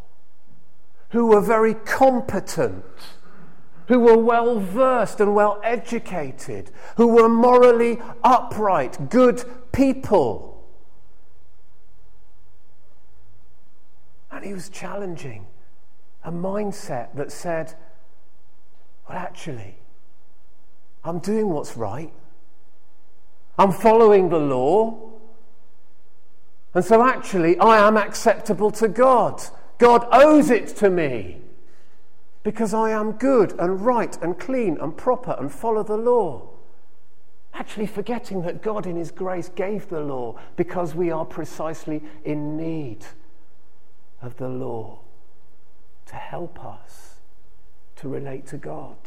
who 1.10 1.28
were 1.28 1.42
very 1.42 1.74
competent, 1.74 2.86
who 3.88 4.00
were 4.00 4.18
well 4.18 4.60
versed 4.60 5.20
and 5.20 5.34
well 5.34 5.60
educated, 5.64 6.70
who 6.98 7.08
were 7.08 7.30
morally 7.30 8.00
upright, 8.24 9.10
good 9.10 9.44
people. 9.72 10.64
And 14.32 14.44
he 14.44 14.54
was 14.54 14.70
challenging 14.70 15.48
a 16.24 16.32
mindset 16.32 17.16
that 17.16 17.32
said, 17.32 17.74
well, 19.08 19.18
actually, 19.18 19.78
I'm 21.04 21.20
doing 21.20 21.50
what's 21.50 21.78
right. 21.78 22.12
I'm 23.58 23.72
following 23.72 24.30
the 24.30 24.40
law. 24.40 25.00
And 26.74 26.84
so 26.84 27.02
actually, 27.02 27.58
I 27.60 27.88
am 27.88 27.96
acceptable 27.98 28.72
to 28.72 28.88
God. 28.88 29.42
God 29.78 30.08
owes 30.12 30.50
it 30.50 30.68
to 30.78 30.90
me 30.90 31.42
because 32.44 32.74
I 32.74 32.92
am 32.92 33.14
good 33.14 33.54
and 33.60 33.82
right 33.82 34.22
and 34.22 34.38
clean 34.38 34.78
and 34.80 34.96
proper 34.96 35.36
and 35.40 35.52
follow 35.52 35.84
the 35.84 35.98
law. 35.98 36.50
Actually, 37.54 37.88
forgetting 37.88 38.42
that 38.42 38.62
God, 38.62 38.86
in 38.86 38.98
His 38.98 39.12
grace, 39.12 39.48
gave 39.48 39.88
the 39.88 40.02
law 40.02 40.38
because 40.58 40.94
we 40.94 41.10
are 41.10 41.24
precisely 41.24 42.04
in 42.26 42.58
need 42.58 43.06
of 44.22 44.36
the 44.36 44.50
law 44.50 45.00
to 46.08 46.16
help 46.16 46.64
us 46.64 47.16
to 47.96 48.10
relate 48.10 48.46
to 48.48 48.58
God. 48.58 48.98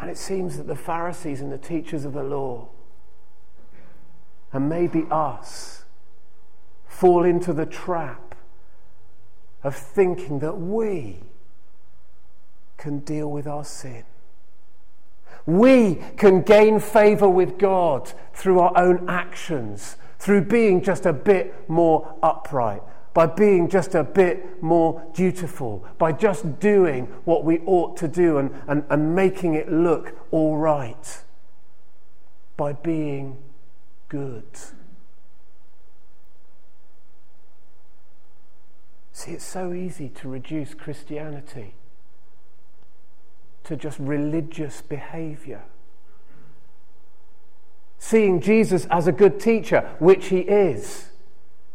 And 0.00 0.10
it 0.10 0.16
seems 0.16 0.56
that 0.56 0.66
the 0.66 0.76
Pharisees 0.76 1.42
and 1.42 1.52
the 1.52 1.58
teachers 1.58 2.06
of 2.06 2.14
the 2.14 2.22
law, 2.22 2.68
and 4.52 4.68
maybe 4.68 5.06
us, 5.10 5.84
fall 6.86 7.24
into 7.24 7.52
the 7.52 7.66
trap 7.66 8.34
of 9.62 9.76
thinking 9.76 10.38
that 10.38 10.58
we 10.58 11.20
can 12.78 13.00
deal 13.00 13.30
with 13.30 13.46
our 13.46 13.64
sin. 13.64 14.04
We 15.44 15.96
can 16.16 16.42
gain 16.42 16.80
favor 16.80 17.28
with 17.28 17.58
God 17.58 18.10
through 18.32 18.58
our 18.60 18.76
own 18.76 19.08
actions, 19.08 19.96
through 20.18 20.46
being 20.46 20.82
just 20.82 21.04
a 21.04 21.12
bit 21.12 21.68
more 21.68 22.14
upright, 22.22 22.82
by 23.12 23.26
being 23.26 23.68
just 23.68 23.94
a 23.94 24.04
bit 24.04 24.62
more 24.62 25.02
dutiful, 25.14 25.84
by 25.98 26.12
just 26.12 26.60
doing 26.60 27.06
what 27.24 27.44
we 27.44 27.58
ought 27.66 27.96
to 27.96 28.08
do 28.08 28.38
and, 28.38 28.50
and, 28.68 28.84
and 28.88 29.14
making 29.14 29.54
it 29.54 29.70
look 29.70 30.16
all 30.30 30.56
right, 30.56 31.22
by 32.56 32.72
being 32.72 33.36
good. 34.08 34.44
See, 39.12 39.32
it's 39.32 39.44
so 39.44 39.72
easy 39.72 40.08
to 40.08 40.28
reduce 40.28 40.72
Christianity 40.72 41.74
to 43.64 43.76
just 43.76 43.98
religious 43.98 44.80
behavior. 44.82 45.62
Seeing 47.98 48.40
Jesus 48.40 48.86
as 48.90 49.06
a 49.06 49.12
good 49.12 49.38
teacher, 49.38 49.94
which 49.98 50.28
he 50.28 50.38
is 50.38 51.10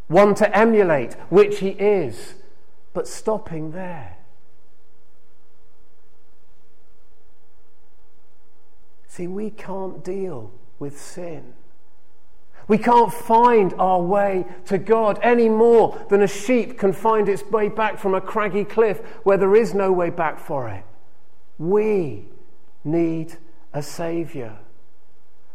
one 0.08 0.36
to 0.36 0.58
emulate, 0.58 1.14
which 1.30 1.60
he 1.60 1.70
is, 1.70 2.36
but 2.94 3.08
stopping 3.08 3.72
there. 3.72 4.18
See, 9.08 9.28
we 9.28 9.50
can't 9.50 10.04
deal 10.04 10.52
with 10.78 11.00
sin. 11.00 11.54
We 12.68 12.78
can't 12.78 13.14
find 13.14 13.74
our 13.78 14.02
way 14.02 14.46
to 14.66 14.78
God 14.78 15.20
any 15.22 15.50
more 15.50 16.06
than 16.10 16.22
a 16.22 16.28
sheep 16.28 16.80
can 16.80 16.94
find 16.94 17.30
its 17.30 17.44
way 17.44 17.70
back 17.70 18.00
from 18.00 18.16
a 18.16 18.22
craggy 18.22 18.66
cliff 18.66 19.00
where 19.24 19.38
there 19.38 19.56
is 19.56 19.74
no 19.74 19.92
way 19.92 20.10
back 20.10 20.40
for 20.40 20.68
it. 20.70 20.84
We 21.58 22.26
need 22.84 23.38
a 23.74 23.82
Saviour. 23.82 24.58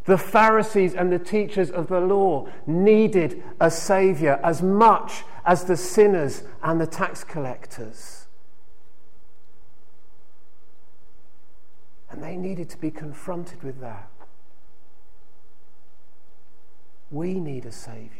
The 0.05 0.17
Pharisees 0.17 0.95
and 0.95 1.13
the 1.13 1.19
teachers 1.19 1.71
of 1.71 1.89
the 1.89 2.01
law 2.01 2.49
needed 2.67 3.43
a 3.61 3.71
Saviour 3.71 4.41
as 4.43 4.63
much 4.63 5.25
as 5.45 5.65
the 5.65 5.77
sinners 5.77 6.43
and 6.63 6.81
the 6.81 6.87
tax 6.87 7.23
collectors. 7.23 8.27
And 12.11 12.23
they 12.23 12.37
needed 12.37 12.69
to 12.71 12.79
be 12.79 12.91
confronted 12.91 13.63
with 13.63 13.81
that. 13.81 14.11
We 17.11 17.35
need 17.35 17.67
a 17.67 17.73
Saviour. 17.73 18.11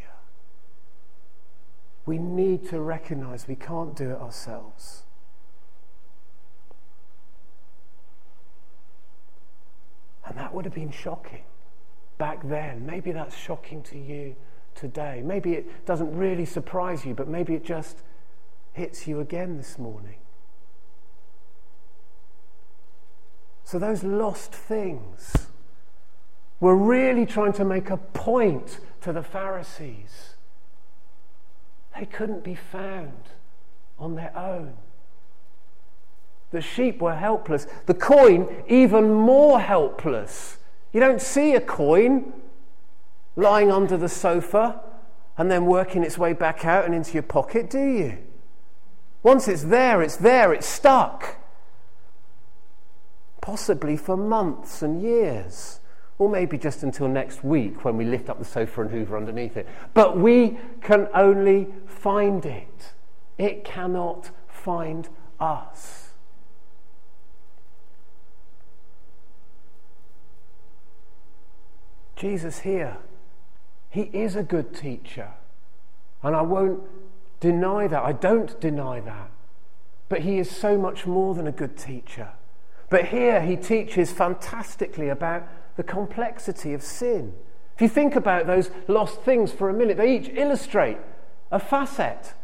We 2.05 2.19
need 2.19 2.69
to 2.71 2.81
recognize 2.81 3.49
we 3.49 3.57
can't 3.57 3.97
do 3.97 4.11
it 4.11 4.19
ourselves. 4.19 5.05
And 10.27 10.37
that 10.39 10.55
would 10.55 10.65
have 10.65 10.75
been 10.75 10.93
shocking 10.93 11.43
back 12.21 12.47
then. 12.47 12.85
Maybe 12.85 13.13
that's 13.13 13.35
shocking 13.35 13.83
to 13.85 13.99
you 13.99 14.37
today. 14.75 15.23
Maybe 15.25 15.55
it 15.55 15.87
doesn't 15.87 16.15
really 16.15 16.45
surprise 16.45 17.07
you, 17.07 17.15
but 17.15 17.27
maybe 17.27 17.55
it 17.55 17.65
just 17.65 18.03
hits 18.75 19.09
you 19.09 19.21
again 19.21 19.57
this 19.57 19.79
morning. 19.79 20.19
So, 23.65 23.79
those 23.79 24.05
lost 24.05 24.53
things 24.53 25.33
were 26.61 26.77
really 26.77 27.25
trying 27.25 27.55
to 27.55 27.65
make 27.65 27.89
a 27.89 27.97
point 27.97 28.81
to 29.01 29.13
the 29.15 29.23
Pharisees. 29.23 30.35
They 31.99 32.05
couldn't 32.05 32.45
be 32.45 32.55
found 32.55 33.31
on 33.99 34.15
their 34.17 34.37
own. 34.37 34.75
The 36.51 36.61
sheep 36.61 37.01
were 37.01 37.15
helpless. 37.15 37.67
The 37.87 37.95
coin, 37.95 38.63
even 38.69 39.11
more 39.11 39.59
helpless. 39.59 40.59
You 40.93 41.01
don't 41.01 41.21
see 41.21 41.55
a 41.55 41.61
coin 41.61 42.33
lying 43.37 43.71
under 43.71 43.97
the 43.97 44.09
sofa 44.09 44.81
and 45.39 45.51
then 45.51 45.67
working 45.67 46.03
its 46.03 46.19
way 46.19 46.33
back 46.33 46.65
out 46.65 46.85
and 46.85 46.95
into 46.95 47.13
your 47.13 47.23
pocket, 47.23 47.71
do 47.71 47.83
you? 47.83 48.19
Once 49.23 49.49
it's 49.49 49.65
there, 49.65 50.03
it's 50.03 50.17
there, 50.17 50.53
it's 50.53 50.67
stuck. 50.67 51.37
Possibly 53.41 53.97
for 53.97 54.17
months 54.17 54.83
and 54.83 55.01
years. 55.01 55.81
Or 56.19 56.29
maybe 56.29 56.59
just 56.59 56.83
until 56.83 57.09
next 57.09 57.43
week 57.43 57.85
when 57.85 57.97
we 57.97 58.05
lift 58.05 58.29
up 58.29 58.39
the 58.39 58.45
sofa 58.45 58.83
and 58.83 58.91
hoover 58.91 59.17
underneath 59.17 59.57
it. 59.57 59.67
But 59.95 60.19
we 60.19 60.59
can 60.83 61.09
only 61.15 61.69
find 61.87 62.45
it, 62.45 62.93
it 63.39 63.65
cannot 63.65 64.31
find 64.49 65.09
us. 65.39 66.00
Jesus 72.21 72.61
here, 72.61 72.99
he 73.89 74.11
is 74.13 74.37
a 74.37 74.43
good 74.43 74.75
teacher. 74.75 75.31
And 76.23 76.37
I 76.37 76.43
won't 76.43 76.83
deny 77.41 77.87
that. 77.87 78.03
I 78.03 78.13
don't 78.13 78.61
deny 78.61 79.01
that. 79.01 79.31
But 80.11 80.21
he 80.21 80.39
is 80.39 80.51
so 80.51 80.77
much 80.77 81.07
more 81.07 81.35
than 81.35 81.47
a 81.47 81.53
good 81.53 81.79
teacher. 81.79 82.29
But 82.91 83.07
here 83.07 83.41
he 83.41 83.57
teaches 83.57 84.13
fantastically 84.13 85.09
about 85.09 85.49
the 85.77 85.83
complexity 85.83 86.75
of 86.75 86.83
sin. 86.83 87.33
If 87.75 87.81
you 87.81 87.89
think 87.89 88.15
about 88.17 88.47
those 88.47 88.71
lost 88.87 89.23
things 89.23 89.51
for 89.51 89.71
a 89.71 89.73
minute, 89.73 89.97
they 89.97 90.15
each 90.15 90.29
illustrate 90.35 90.99
a 91.51 91.59
facet 91.59 92.35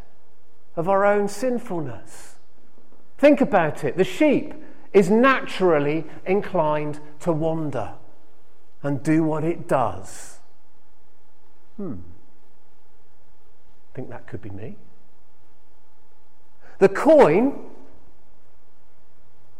of 0.74 0.88
our 0.88 1.04
own 1.04 1.28
sinfulness. 1.28 2.36
Think 3.18 3.42
about 3.42 3.84
it. 3.84 3.98
The 3.98 4.04
sheep 4.04 4.54
is 4.94 5.10
naturally 5.10 6.06
inclined 6.24 6.98
to 7.20 7.32
wander 7.32 7.92
and 8.86 9.02
do 9.02 9.22
what 9.22 9.44
it 9.44 9.66
does. 9.66 10.38
Hmm. 11.76 11.96
Think 13.94 14.10
that 14.10 14.26
could 14.26 14.40
be 14.40 14.50
me. 14.50 14.76
The 16.78 16.88
coin 16.88 17.58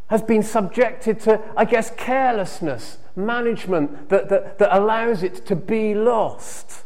has 0.09 0.23
been 0.23 0.43
subjected 0.43 1.19
to, 1.21 1.41
I 1.57 1.65
guess, 1.65 1.91
carelessness, 1.97 2.99
management 3.17 4.11
that, 4.11 4.29
that, 4.29 4.59
that 4.59 4.77
allows 4.77 5.23
it 5.23 5.45
to 5.47 5.57
be 5.57 5.95
lost. 5.95 6.85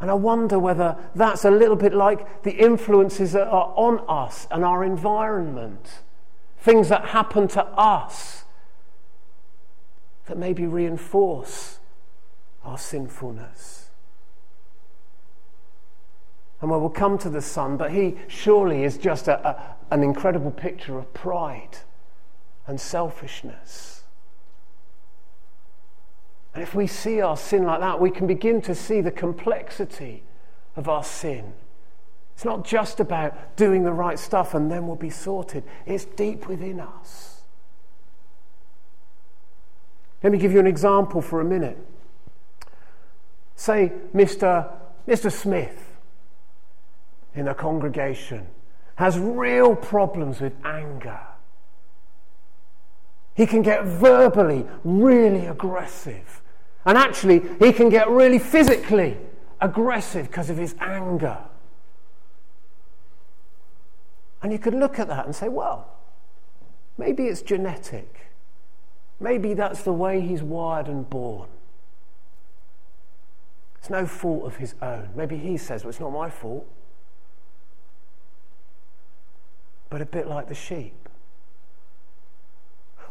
And 0.00 0.10
I 0.10 0.14
wonder 0.14 0.58
whether 0.58 0.96
that's 1.14 1.44
a 1.44 1.50
little 1.50 1.76
bit 1.76 1.92
like 1.92 2.42
the 2.42 2.52
influences 2.52 3.32
that 3.32 3.48
are 3.48 3.74
on 3.76 4.04
us 4.08 4.46
and 4.50 4.64
our 4.64 4.82
environment, 4.82 6.00
things 6.58 6.88
that 6.88 7.06
happen 7.06 7.48
to 7.48 7.64
us 7.64 8.43
that 10.26 10.38
maybe 10.38 10.66
reinforce 10.66 11.78
our 12.64 12.78
sinfulness. 12.78 13.90
And 16.60 16.70
well, 16.70 16.88
come 16.88 17.18
to 17.18 17.28
the 17.28 17.42
Son, 17.42 17.76
but 17.76 17.92
he 17.92 18.16
surely 18.26 18.84
is 18.84 18.96
just 18.96 19.28
a, 19.28 19.46
a, 19.46 19.76
an 19.90 20.02
incredible 20.02 20.50
picture 20.50 20.98
of 20.98 21.12
pride 21.12 21.78
and 22.66 22.80
selfishness. 22.80 24.04
And 26.54 26.62
if 26.62 26.74
we 26.74 26.86
see 26.86 27.20
our 27.20 27.36
sin 27.36 27.64
like 27.64 27.80
that, 27.80 28.00
we 28.00 28.10
can 28.10 28.26
begin 28.26 28.62
to 28.62 28.74
see 28.74 29.00
the 29.00 29.10
complexity 29.10 30.22
of 30.76 30.88
our 30.88 31.04
sin. 31.04 31.52
It's 32.34 32.44
not 32.44 32.64
just 32.64 33.00
about 33.00 33.56
doing 33.56 33.84
the 33.84 33.92
right 33.92 34.18
stuff 34.18 34.54
and 34.54 34.70
then 34.70 34.86
we'll 34.86 34.96
be 34.96 35.10
sorted, 35.10 35.64
it's 35.86 36.04
deep 36.04 36.48
within 36.48 36.80
us. 36.80 37.33
Let 40.24 40.32
me 40.32 40.38
give 40.38 40.52
you 40.52 40.58
an 40.58 40.66
example 40.66 41.20
for 41.20 41.42
a 41.42 41.44
minute. 41.44 41.76
Say, 43.56 43.92
Mr. 44.14 44.72
Mr. 45.06 45.30
Smith 45.30 45.92
in 47.34 47.46
a 47.46 47.54
congregation 47.54 48.46
has 48.96 49.18
real 49.18 49.76
problems 49.76 50.40
with 50.40 50.54
anger. 50.64 51.20
He 53.34 53.46
can 53.46 53.60
get 53.60 53.84
verbally 53.84 54.66
really 54.82 55.44
aggressive. 55.44 56.40
And 56.86 56.96
actually, 56.96 57.42
he 57.58 57.72
can 57.72 57.90
get 57.90 58.08
really 58.08 58.38
physically 58.38 59.18
aggressive 59.60 60.28
because 60.28 60.48
of 60.48 60.56
his 60.56 60.74
anger. 60.80 61.38
And 64.42 64.52
you 64.52 64.58
could 64.58 64.74
look 64.74 64.98
at 64.98 65.08
that 65.08 65.26
and 65.26 65.36
say, 65.36 65.48
well, 65.48 65.86
maybe 66.96 67.26
it's 67.26 67.42
genetic. 67.42 68.33
Maybe 69.20 69.54
that's 69.54 69.82
the 69.82 69.92
way 69.92 70.20
he's 70.20 70.42
wired 70.42 70.88
and 70.88 71.08
born. 71.08 71.48
It's 73.78 73.90
no 73.90 74.06
fault 74.06 74.46
of 74.46 74.56
his 74.56 74.74
own. 74.80 75.10
Maybe 75.14 75.36
he 75.36 75.56
says, 75.56 75.84
well, 75.84 75.90
it's 75.90 76.00
not 76.00 76.10
my 76.10 76.30
fault. 76.30 76.66
But 79.90 80.00
a 80.00 80.06
bit 80.06 80.26
like 80.26 80.48
the 80.48 80.54
sheep. 80.54 80.94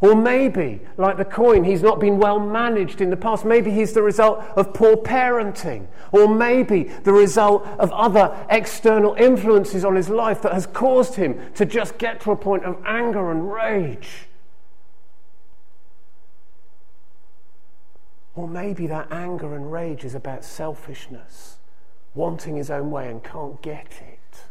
Or 0.02 0.16
maybe, 0.16 0.82
like 0.98 1.16
the 1.16 1.24
coin, 1.24 1.64
he's 1.64 1.82
not 1.82 2.00
been 2.00 2.18
well 2.18 2.38
managed 2.38 3.00
in 3.00 3.10
the 3.10 3.16
past. 3.16 3.46
Maybe 3.46 3.72
he's 3.72 3.94
the 3.94 4.02
result 4.02 4.44
of 4.58 4.74
poor 4.74 4.98
parenting. 4.98 5.88
Or 6.12 6.28
maybe 6.28 6.84
the 6.84 7.14
result 7.14 7.66
of 7.80 7.90
other 7.94 8.36
external 8.50 9.14
influences 9.14 9.86
on 9.86 9.96
his 9.96 10.10
life 10.10 10.42
that 10.42 10.52
has 10.52 10.66
caused 10.68 11.16
him 11.16 11.40
to 11.54 11.66
just 11.66 11.98
get 12.00 12.20
to 12.22 12.32
a 12.32 12.36
point 12.36 12.66
of 12.66 12.78
anger 12.86 13.32
and 13.32 13.50
rage. 13.54 14.28
Or 18.36 18.48
maybe 18.48 18.88
that 18.88 19.12
anger 19.12 19.56
and 19.56 19.72
rage 19.72 20.04
is 20.04 20.16
about 20.16 20.44
selfishness, 20.44 21.58
wanting 22.16 22.56
his 22.56 22.72
own 22.72 22.90
way 22.90 23.10
and 23.10 23.24
can't 23.24 23.62
get 23.62 24.02
it. 24.02 24.44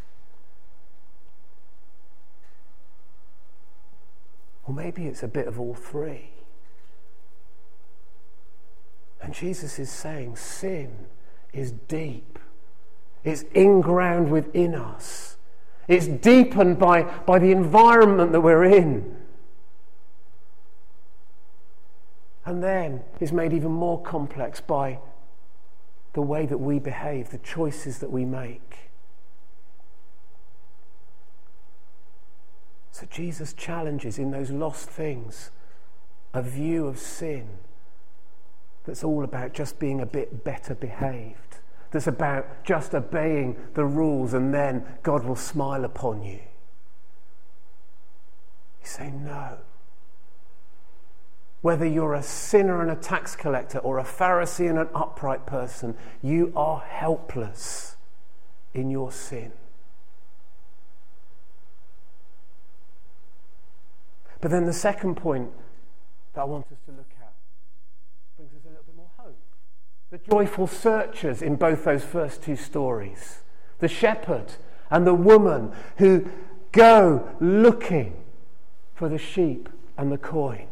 Or 4.65 4.75
maybe 4.75 5.07
it's 5.07 5.25
a 5.25 5.29
bit 5.29 5.49
of 5.49 5.59
all 5.59 5.75
three. 5.75 6.31
And 9.21 9.35
Jesus 9.35 9.79
is 9.79 9.91
saying 9.91 10.37
sin 10.37 11.07
is 11.53 11.73
deep, 11.73 12.39
it's 13.25 13.45
inground 13.55 14.31
within 14.31 14.75
us, 14.75 15.37
it's 15.89 16.07
deepened 16.07 16.79
by, 16.79 17.03
by 17.03 17.39
the 17.39 17.51
environment 17.51 18.33
that 18.33 18.41
we're 18.41 18.65
in. 18.65 19.22
And 22.45 22.63
then 22.63 23.03
is 23.21 23.33
made 23.33 23.53
even 23.53 23.71
more 23.71 24.01
complex 24.03 24.61
by 24.61 24.99
the 26.15 26.23
way 26.23 26.45
that 26.47 26.59
we 26.59 26.79
behave, 26.79 27.31
the 27.31 27.39
choices 27.39 27.99
that 27.99 28.11
we 28.11 28.25
make. 28.25 28.91
So 32.91 33.07
Jesus 33.11 33.53
challenges 33.53 34.19
in 34.19 34.31
those 34.31 34.51
lost 34.51 34.89
things 34.89 35.51
a 36.35 36.43
view 36.43 36.87
of 36.87 36.99
sin 36.99 37.49
that's 38.85 39.05
all 39.05 39.25
about 39.25 39.55
just 39.55 39.79
being 39.79 40.01
a 40.01 40.07
bit 40.07 40.45
better 40.45 40.75
behaved, 40.75 41.59
that's 41.91 42.07
about 42.07 42.65
just 42.65 42.95
obeying 42.95 43.57
the 43.75 43.85
rules 43.85 44.35
and 44.35 44.53
then 44.53 44.85
God 45.03 45.25
will 45.25 45.37
smile 45.37 45.85
upon 45.85 46.23
you. 46.23 46.41
He's 48.81 48.91
saying, 48.91 49.25
no 49.25 49.59
whether 51.63 51.87
you're 51.87 52.15
a 52.15 52.23
sinner 52.23 52.83
and 52.83 52.91
a 52.91 52.97
tax 52.97 53.35
collector 53.37 53.79
or 53.79 53.99
a 53.99 54.05
Pharisee 54.05 54.69
and 54.69 54.79
an 54.79 54.89
upright 54.95 55.47
person, 55.47 55.97
you 56.21 56.53
are 56.55 56.81
helpless 56.81 57.97
in 58.75 58.91
your 58.91 59.13
sin. 59.13 59.53
But 64.41 64.51
then 64.51 64.67
the 64.67 64.73
second 64.73 65.15
point 65.15 65.51
that 66.35 66.41
I 66.41 66.45
want 66.45 66.67
us 66.67 66.79
to 66.87 66.91
look 66.91 67.13
at 67.21 67.33
brings 68.37 68.53
us 68.53 68.61
a 68.65 68.69
little 68.69 68.85
bit 68.85 68.97
more 68.97 69.11
hope. 69.17 69.39
The 70.11 70.19
joyful 70.19 70.67
searchers 70.67 71.43
in 71.43 71.55
both 71.55 71.85
those 71.85 72.05
first 72.05 72.43
two 72.43 72.57
stories. 72.57 73.43
The 73.79 73.87
shepherd 73.87 74.55
and 74.91 75.07
the 75.07 75.15
woman 75.15 75.73
who 75.99 76.29
go 76.73 77.37
looking 77.41 78.17
for 78.97 79.09
the 79.09 79.19
sheep 79.19 79.69
and 79.97 80.11
the 80.11 80.19
coin. 80.19 80.67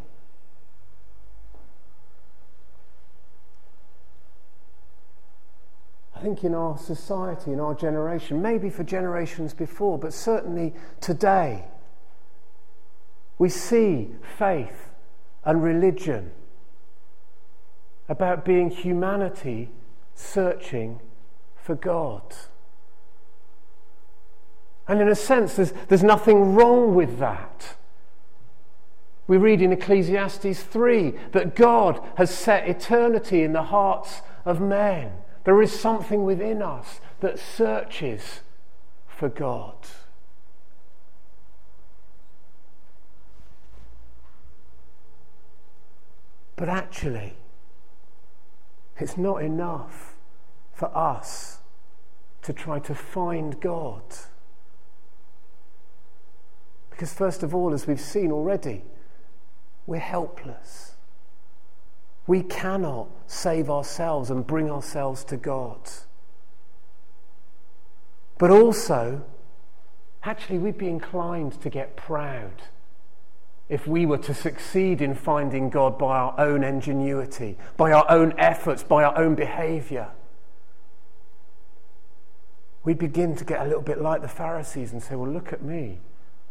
I 6.21 6.23
think 6.23 6.45
in 6.45 6.55
our 6.55 6.77
society, 6.77 7.51
in 7.51 7.61
our 7.61 7.73
generation, 7.73 8.43
maybe 8.43 8.69
for 8.69 8.85
generations 8.85 9.55
before, 9.55 9.99
but 9.99 10.13
certainly 10.13 10.75
today, 11.01 11.65
we 13.39 13.49
see 13.49 14.11
faith 14.37 14.91
and 15.47 15.63
religion 15.63 16.33
about 18.07 18.45
being 18.45 18.69
humanity 18.69 19.71
searching 20.15 21.01
for 21.57 21.75
God. 21.75 22.21
And 24.87 25.01
in 25.01 25.09
a 25.09 25.15
sense, 25.15 25.55
there's, 25.55 25.73
there's 25.89 26.03
nothing 26.03 26.55
wrong 26.55 26.95
with 26.95 27.19
that. 27.19 27.77
We 29.27 29.39
read 29.39 29.63
in 29.63 29.73
Ecclesiastes 29.73 30.63
3 30.65 31.15
that 31.33 31.57
God 31.57 31.99
has 32.17 32.29
set 32.29 32.69
eternity 32.69 33.43
in 33.43 33.55
the 33.55 33.63
hearts 33.63 34.21
of 34.45 34.61
men. 34.61 35.13
There 35.45 35.61
is 35.63 35.79
something 35.79 36.25
within 36.25 36.63
us 36.63 37.01
that 37.21 37.39
searches 37.39 38.41
for 39.07 39.29
God. 39.29 39.77
But 46.57 46.69
actually, 46.69 47.35
it's 48.99 49.17
not 49.17 49.43
enough 49.43 50.15
for 50.75 50.95
us 50.97 51.61
to 52.43 52.53
try 52.53 52.79
to 52.81 52.95
find 52.95 53.59
God. 53.61 54.03
Because, 56.91 57.15
first 57.15 57.43
of 57.43 57.55
all, 57.55 57.73
as 57.73 57.87
we've 57.87 58.01
seen 58.01 58.31
already, 58.31 58.85
we're 59.87 60.01
helpless. 60.01 60.90
We 62.31 62.45
cannot 62.45 63.09
save 63.27 63.69
ourselves 63.69 64.31
and 64.31 64.47
bring 64.47 64.71
ourselves 64.71 65.25
to 65.25 65.37
God. 65.37 65.81
But 68.39 68.53
also, 68.53 69.25
actually, 70.23 70.59
we'd 70.59 70.79
be 70.79 70.87
inclined 70.87 71.61
to 71.61 71.69
get 71.69 71.97
proud 71.97 72.53
if 73.69 73.89
we 73.89 74.07
were 74.07 74.19
to 74.19 74.33
succeed 74.33 75.03
in 75.03 75.17
finding 75.17 75.71
God 75.71 75.99
by 75.99 76.19
our 76.19 76.39
own 76.39 76.63
ingenuity, 76.63 77.57
by 77.77 77.91
our 77.91 78.09
own 78.09 78.33
efforts, 78.39 78.85
by 78.85 79.03
our 79.03 79.19
own 79.19 79.35
behavior. 79.35 80.11
We'd 82.85 82.99
begin 82.99 83.35
to 83.35 83.45
get 83.45 83.61
a 83.61 83.65
little 83.65 83.83
bit 83.83 84.01
like 84.01 84.23
the 84.23 84.29
Pharisees 84.29 84.93
and 84.93 85.03
say, 85.03 85.17
Well, 85.17 85.33
look 85.33 85.53
at 85.53 85.63
me. 85.63 85.99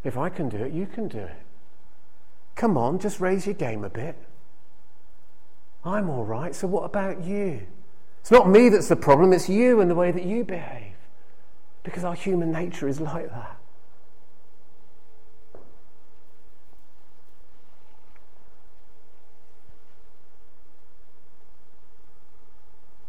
If 0.03 0.17
I 0.17 0.27
can 0.27 0.49
do 0.49 0.57
it, 0.57 0.73
you 0.73 0.87
can 0.87 1.07
do 1.07 1.19
it. 1.19 1.41
Come 2.55 2.77
on, 2.77 2.99
just 2.99 3.21
raise 3.21 3.45
your 3.45 3.55
game 3.55 3.85
a 3.85 3.89
bit. 3.89 4.17
I'm 5.89 6.09
all 6.09 6.23
right, 6.23 6.53
so 6.53 6.67
what 6.67 6.83
about 6.83 7.23
you? 7.23 7.65
It's 8.21 8.29
not 8.29 8.47
me 8.47 8.69
that's 8.69 8.87
the 8.87 8.95
problem, 8.95 9.33
it's 9.33 9.49
you 9.49 9.81
and 9.81 9.89
the 9.89 9.95
way 9.95 10.11
that 10.11 10.23
you 10.23 10.43
behave. 10.43 10.93
Because 11.83 12.03
our 12.03 12.13
human 12.13 12.51
nature 12.51 12.87
is 12.87 13.01
like 13.01 13.29
that. 13.29 13.57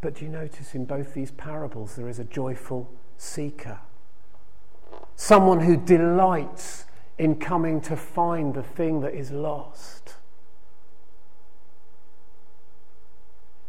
But 0.00 0.14
do 0.14 0.24
you 0.24 0.30
notice 0.30 0.74
in 0.74 0.86
both 0.86 1.12
these 1.12 1.30
parables 1.30 1.96
there 1.96 2.08
is 2.08 2.18
a 2.18 2.24
joyful 2.24 2.90
seeker? 3.18 3.80
Someone 5.14 5.60
who 5.60 5.76
delights 5.76 6.86
in 7.18 7.36
coming 7.36 7.82
to 7.82 7.96
find 7.96 8.54
the 8.54 8.62
thing 8.62 9.02
that 9.02 9.12
is 9.12 9.30
lost. 9.30 10.14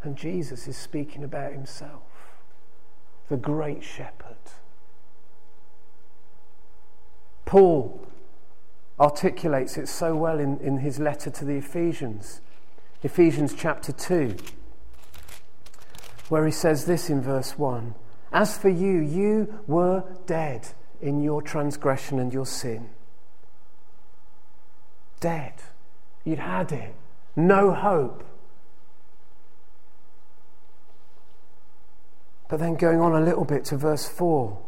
And 0.03 0.15
Jesus 0.15 0.67
is 0.67 0.77
speaking 0.77 1.23
about 1.23 1.53
himself, 1.53 2.01
the 3.29 3.37
great 3.37 3.83
shepherd. 3.83 4.37
Paul 7.45 8.07
articulates 8.99 9.77
it 9.77 9.87
so 9.87 10.15
well 10.15 10.39
in, 10.39 10.57
in 10.59 10.77
his 10.77 10.99
letter 10.99 11.29
to 11.29 11.45
the 11.45 11.55
Ephesians, 11.55 12.41
Ephesians 13.03 13.53
chapter 13.53 13.91
2, 13.91 14.37
where 16.29 16.45
he 16.45 16.51
says 16.51 16.85
this 16.85 17.09
in 17.09 17.21
verse 17.21 17.57
1 17.57 17.93
As 18.31 18.57
for 18.57 18.69
you, 18.69 18.99
you 18.99 19.59
were 19.67 20.03
dead 20.25 20.69
in 21.01 21.21
your 21.21 21.41
transgression 21.41 22.19
and 22.19 22.31
your 22.31 22.45
sin. 22.45 22.89
Dead. 25.19 25.53
You'd 26.23 26.39
had 26.39 26.71
it. 26.71 26.95
No 27.35 27.73
hope. 27.73 28.23
But 32.51 32.59
then 32.59 32.75
going 32.75 32.99
on 32.99 33.15
a 33.15 33.25
little 33.25 33.45
bit 33.45 33.65
to 33.65 33.77
verse 33.77 34.07
4 34.07 34.61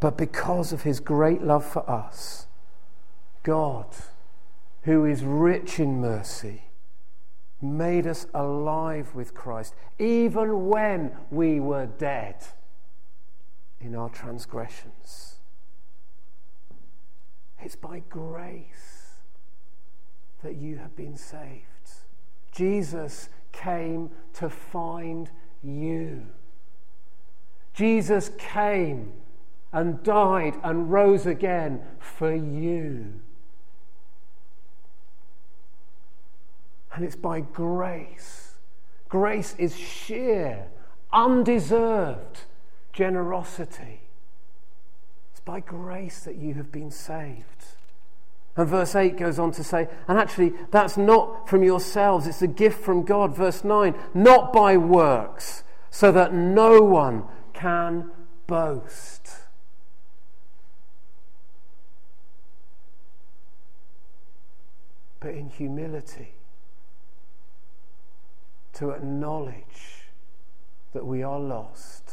but 0.00 0.16
because 0.16 0.72
of 0.72 0.82
his 0.82 1.00
great 1.00 1.42
love 1.42 1.64
for 1.64 1.88
us, 1.90 2.46
God, 3.42 3.86
who 4.82 5.04
is 5.04 5.24
rich 5.24 5.80
in 5.80 6.00
mercy, 6.00 6.62
made 7.60 8.06
us 8.06 8.26
alive 8.32 9.14
with 9.14 9.34
Christ, 9.34 9.74
even 9.98 10.66
when 10.66 11.16
we 11.30 11.58
were 11.58 11.86
dead 11.86 12.36
in 13.80 13.96
our 13.96 14.08
transgressions. 14.08 15.36
It's 17.60 17.74
by 17.74 18.04
grace 18.08 19.16
that 20.44 20.54
you 20.54 20.76
have 20.76 20.94
been 20.94 21.16
saved. 21.16 21.64
Jesus 22.52 23.28
came 23.50 24.10
to 24.34 24.48
find 24.48 25.28
you. 25.60 26.22
Jesus 27.78 28.32
came 28.38 29.12
and 29.72 30.02
died 30.02 30.58
and 30.64 30.90
rose 30.90 31.26
again 31.26 31.80
for 32.00 32.34
you. 32.34 33.12
And 36.92 37.04
it's 37.04 37.14
by 37.14 37.38
grace. 37.38 38.54
Grace 39.08 39.54
is 39.58 39.78
sheer, 39.78 40.66
undeserved 41.12 42.40
generosity. 42.92 44.00
It's 45.30 45.40
by 45.44 45.60
grace 45.60 46.18
that 46.24 46.34
you 46.34 46.54
have 46.54 46.72
been 46.72 46.90
saved. 46.90 47.44
And 48.56 48.68
verse 48.68 48.96
8 48.96 49.16
goes 49.16 49.38
on 49.38 49.52
to 49.52 49.62
say, 49.62 49.86
and 50.08 50.18
actually, 50.18 50.52
that's 50.72 50.96
not 50.96 51.48
from 51.48 51.62
yourselves, 51.62 52.26
it's 52.26 52.42
a 52.42 52.48
gift 52.48 52.80
from 52.80 53.04
God. 53.04 53.36
Verse 53.36 53.62
9, 53.62 53.94
not 54.14 54.52
by 54.52 54.76
works, 54.76 55.62
so 55.92 56.10
that 56.10 56.34
no 56.34 56.80
one 56.80 57.22
can 57.58 58.10
boast. 58.46 59.30
But 65.20 65.34
in 65.34 65.48
humility, 65.50 66.34
to 68.74 68.90
acknowledge 68.90 70.04
that 70.92 71.04
we 71.04 71.24
are 71.24 71.40
lost. 71.40 72.12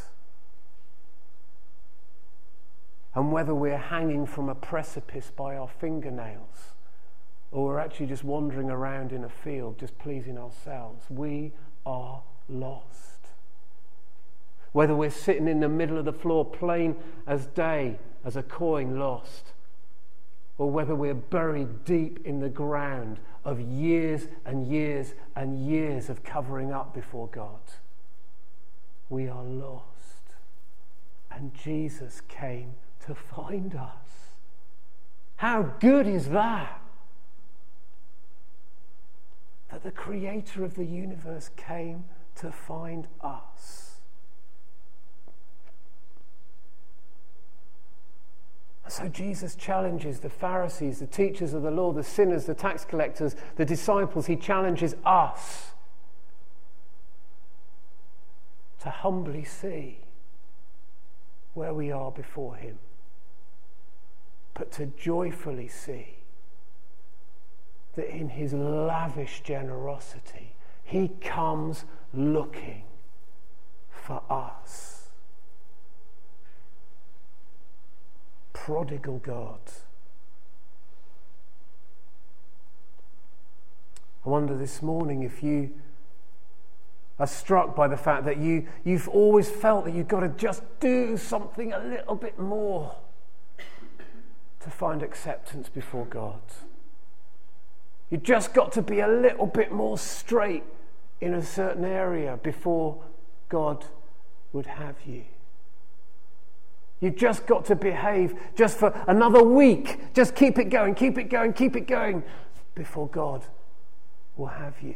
And 3.13 3.31
whether 3.31 3.53
we're 3.53 3.77
hanging 3.77 4.25
from 4.25 4.49
a 4.49 4.55
precipice 4.55 5.31
by 5.33 5.55
our 5.55 5.67
fingernails 5.67 6.73
or 7.51 7.67
we're 7.67 7.79
actually 7.79 8.07
just 8.07 8.23
wandering 8.23 8.69
around 8.69 9.13
in 9.13 9.23
a 9.23 9.29
field 9.29 9.79
just 9.79 9.97
pleasing 9.99 10.37
ourselves, 10.37 11.05
we 11.09 11.53
are 11.85 12.23
lost 12.49 13.14
whether 14.75 14.93
we're 14.93 15.09
sitting 15.09 15.47
in 15.47 15.61
the 15.61 15.69
middle 15.69 15.97
of 15.97 16.03
the 16.03 16.11
floor 16.11 16.43
plain 16.43 16.97
as 17.25 17.45
day 17.45 17.97
as 18.25 18.35
a 18.35 18.43
coin 18.43 18.99
lost, 18.99 19.53
or 20.57 20.69
whether 20.69 20.93
we're 20.93 21.13
buried 21.13 21.85
deep 21.85 22.19
in 22.25 22.41
the 22.41 22.49
ground 22.49 23.17
of 23.45 23.57
years 23.61 24.27
and 24.45 24.67
years 24.67 25.13
and 25.33 25.65
years 25.65 26.09
of 26.09 26.25
covering 26.25 26.73
up 26.73 26.93
before 26.93 27.29
God. 27.29 27.61
We 29.07 29.29
are 29.29 29.45
lost. 29.45 29.85
And 31.31 31.53
Jesus 31.53 32.19
came 32.27 32.73
to 33.05 33.15
find 33.15 33.75
us. 33.75 34.33
How 35.37 35.61
good 35.79 36.05
is 36.05 36.27
that? 36.31 36.81
That 39.71 39.83
the 39.83 39.91
creator 39.91 40.65
of 40.65 40.75
the 40.75 40.83
universe 40.83 41.49
came 41.55 42.03
to 42.35 42.51
find 42.51 43.07
us. 43.21 43.94
So 48.87 49.07
Jesus 49.07 49.55
challenges 49.55 50.19
the 50.19 50.29
Pharisees, 50.29 50.99
the 50.99 51.07
teachers 51.07 51.53
of 51.53 51.63
the 51.63 51.71
law, 51.71 51.91
the 51.91 52.03
sinners, 52.03 52.45
the 52.45 52.53
tax 52.53 52.85
collectors, 52.85 53.35
the 53.55 53.65
disciples. 53.65 54.27
He 54.27 54.35
challenges 54.35 54.95
us 55.05 55.71
to 58.81 58.89
humbly 58.91 59.43
see 59.43 60.01
where 61.55 61.73
we 61.73 61.91
are 61.91 62.11
before 62.11 62.55
Him, 62.55 62.77
but 64.53 64.71
to 64.73 64.85
joyfully 64.85 65.67
see 65.67 66.17
that 67.95 68.07
in 68.07 68.29
His 68.29 68.53
lavish 68.53 69.41
generosity, 69.41 70.53
He 70.83 71.07
comes 71.07 71.85
looking 72.13 72.83
for 73.89 74.21
us. 74.29 75.04
Prodigal 78.65 79.19
God. 79.19 79.59
I 84.25 84.29
wonder 84.29 84.57
this 84.57 84.81
morning 84.81 85.21
if 85.21 85.43
you 85.43 85.69
are 87.19 87.27
struck 87.27 87.75
by 87.75 87.87
the 87.87 87.95
fact 87.95 88.25
that 88.25 88.37
you, 88.37 88.65
you've 88.83 89.07
always 89.07 89.47
felt 89.47 89.85
that 89.85 89.93
you've 89.93 90.07
got 90.07 90.21
to 90.21 90.29
just 90.29 90.63
do 90.79 91.15
something 91.15 91.73
a 91.73 91.79
little 91.79 92.15
bit 92.15 92.39
more 92.39 92.95
to 94.61 94.71
find 94.71 95.03
acceptance 95.03 95.69
before 95.69 96.07
God. 96.07 96.41
You've 98.09 98.23
just 98.23 98.55
got 98.55 98.71
to 98.71 98.81
be 98.81 98.99
a 99.01 99.07
little 99.07 99.45
bit 99.45 99.71
more 99.71 99.99
straight 99.99 100.63
in 101.21 101.35
a 101.35 101.43
certain 101.43 101.85
area 101.85 102.39
before 102.41 103.03
God 103.47 103.85
would 104.53 104.65
have 104.65 104.95
you. 105.05 105.25
You've 107.05 107.17
just 107.17 107.45
got 107.45 107.65
to 107.65 107.75
behave 107.75 108.33
just 108.55 108.79
for 108.79 108.87
another 109.07 109.43
week. 109.43 110.11
Just 110.15 110.35
keep 110.35 110.57
it 110.57 110.71
going, 110.71 110.95
keep 110.95 111.19
it 111.19 111.25
going, 111.25 111.53
keep 111.53 111.75
it 111.75 111.85
going 111.85 112.23
before 112.73 113.07
God 113.07 113.45
will 114.35 114.47
have 114.47 114.73
you. 114.81 114.95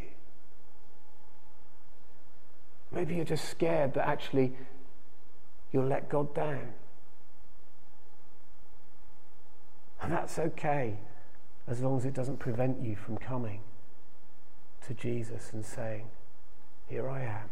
Maybe 2.91 3.13
you're 3.13 3.25
just 3.25 3.47
scared 3.47 3.93
that 3.93 4.07
actually 4.07 4.53
you'll 5.71 5.85
let 5.85 6.09
God 6.09 6.33
down. 6.33 6.73
And 10.01 10.11
that's 10.11 10.39
okay 10.39 10.97
as 11.67 11.79
long 11.79 11.95
as 11.95 12.05
it 12.05 12.15
doesn't 12.15 12.37
prevent 12.37 12.81
you 12.81 12.95
from 12.95 13.19
coming 13.19 13.61
to 14.87 14.95
Jesus 14.95 15.51
and 15.53 15.63
saying, 15.63 16.07
Here 16.87 17.07
I 17.07 17.21
am. 17.21 17.49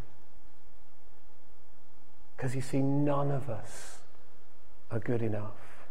Because 2.35 2.55
you 2.55 2.61
see, 2.61 2.79
none 2.79 3.29
of 3.29 3.51
us 3.51 3.99
are 4.91 4.99
good 4.99 5.21
enough. 5.21 5.87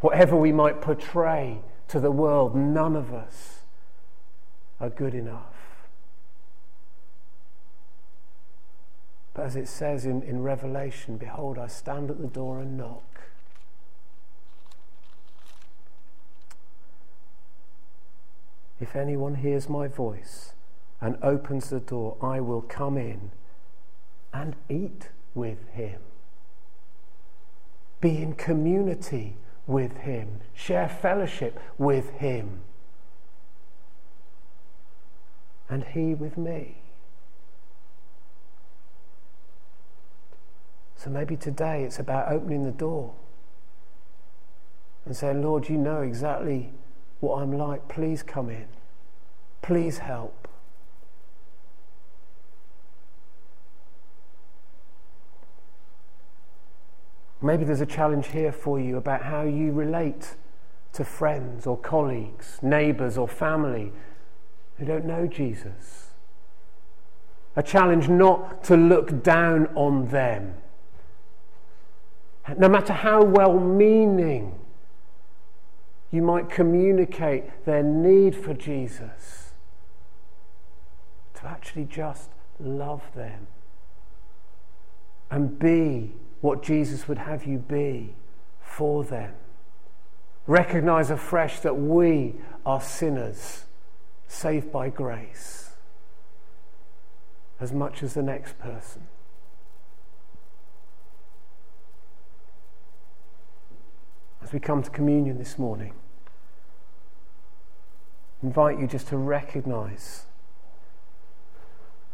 Whatever 0.00 0.36
we 0.36 0.52
might 0.52 0.80
portray 0.80 1.60
to 1.88 2.00
the 2.00 2.10
world, 2.10 2.54
none 2.54 2.96
of 2.96 3.12
us 3.12 3.60
are 4.80 4.90
good 4.90 5.14
enough. 5.14 5.54
But 9.32 9.46
as 9.46 9.56
it 9.56 9.68
says 9.68 10.04
in, 10.04 10.22
in 10.22 10.42
Revelation, 10.42 11.16
behold, 11.16 11.58
I 11.58 11.66
stand 11.66 12.10
at 12.10 12.20
the 12.20 12.28
door 12.28 12.60
and 12.60 12.76
knock. 12.76 13.22
If 18.80 18.94
anyone 18.94 19.36
hears 19.36 19.68
my 19.68 19.88
voice 19.88 20.52
and 21.00 21.16
opens 21.22 21.70
the 21.70 21.80
door, 21.80 22.16
I 22.20 22.40
will 22.40 22.62
come 22.62 22.96
in 22.96 23.30
and 24.32 24.56
eat 24.68 25.10
with 25.34 25.68
him. 25.68 26.00
Be 28.04 28.20
in 28.20 28.34
community 28.34 29.34
with 29.66 29.96
him. 29.96 30.40
Share 30.52 30.90
fellowship 30.90 31.58
with 31.78 32.10
him. 32.10 32.60
And 35.70 35.84
he 35.84 36.14
with 36.14 36.36
me. 36.36 36.82
So 40.96 41.08
maybe 41.08 41.34
today 41.34 41.84
it's 41.84 41.98
about 41.98 42.30
opening 42.30 42.64
the 42.64 42.72
door 42.72 43.14
and 45.06 45.16
saying, 45.16 45.42
Lord, 45.42 45.70
you 45.70 45.78
know 45.78 46.02
exactly 46.02 46.74
what 47.20 47.40
I'm 47.40 47.56
like. 47.56 47.88
Please 47.88 48.22
come 48.22 48.50
in. 48.50 48.66
Please 49.62 49.96
help. 49.96 50.46
Maybe 57.44 57.64
there's 57.64 57.80
a 57.80 57.86
challenge 57.86 58.28
here 58.28 58.52
for 58.52 58.80
you 58.80 58.96
about 58.96 59.22
how 59.22 59.42
you 59.42 59.72
relate 59.72 60.36
to 60.94 61.04
friends 61.04 61.66
or 61.66 61.76
colleagues, 61.76 62.58
neighbours 62.62 63.18
or 63.18 63.28
family 63.28 63.92
who 64.78 64.84
don't 64.84 65.04
know 65.04 65.26
Jesus. 65.26 66.10
A 67.56 67.62
challenge 67.62 68.08
not 68.08 68.64
to 68.64 68.76
look 68.76 69.22
down 69.22 69.68
on 69.76 70.08
them 70.08 70.54
no 72.58 72.68
matter 72.68 72.92
how 72.92 73.22
well 73.22 73.58
meaning 73.58 74.58
you 76.10 76.22
might 76.22 76.50
communicate 76.50 77.64
their 77.64 77.82
need 77.82 78.36
for 78.36 78.54
Jesus, 78.54 79.52
to 81.34 81.46
actually 81.46 81.84
just 81.84 82.30
love 82.60 83.02
them 83.14 83.46
and 85.30 85.58
be 85.58 86.12
what 86.44 86.62
Jesus 86.62 87.08
would 87.08 87.16
have 87.16 87.46
you 87.46 87.56
be 87.56 88.14
for 88.60 89.02
them. 89.02 89.32
Recognize 90.46 91.10
afresh 91.10 91.60
that 91.60 91.78
we 91.78 92.34
are 92.66 92.82
sinners 92.82 93.64
saved 94.28 94.70
by 94.70 94.90
grace 94.90 95.70
as 97.58 97.72
much 97.72 98.02
as 98.02 98.12
the 98.12 98.22
next 98.22 98.58
person. 98.58 99.06
as 104.42 104.52
we 104.52 104.60
come 104.60 104.82
to 104.82 104.90
communion 104.90 105.38
this 105.38 105.58
morning, 105.58 105.94
invite 108.42 108.78
you 108.78 108.86
just 108.86 109.08
to 109.08 109.16
recognize 109.16 110.26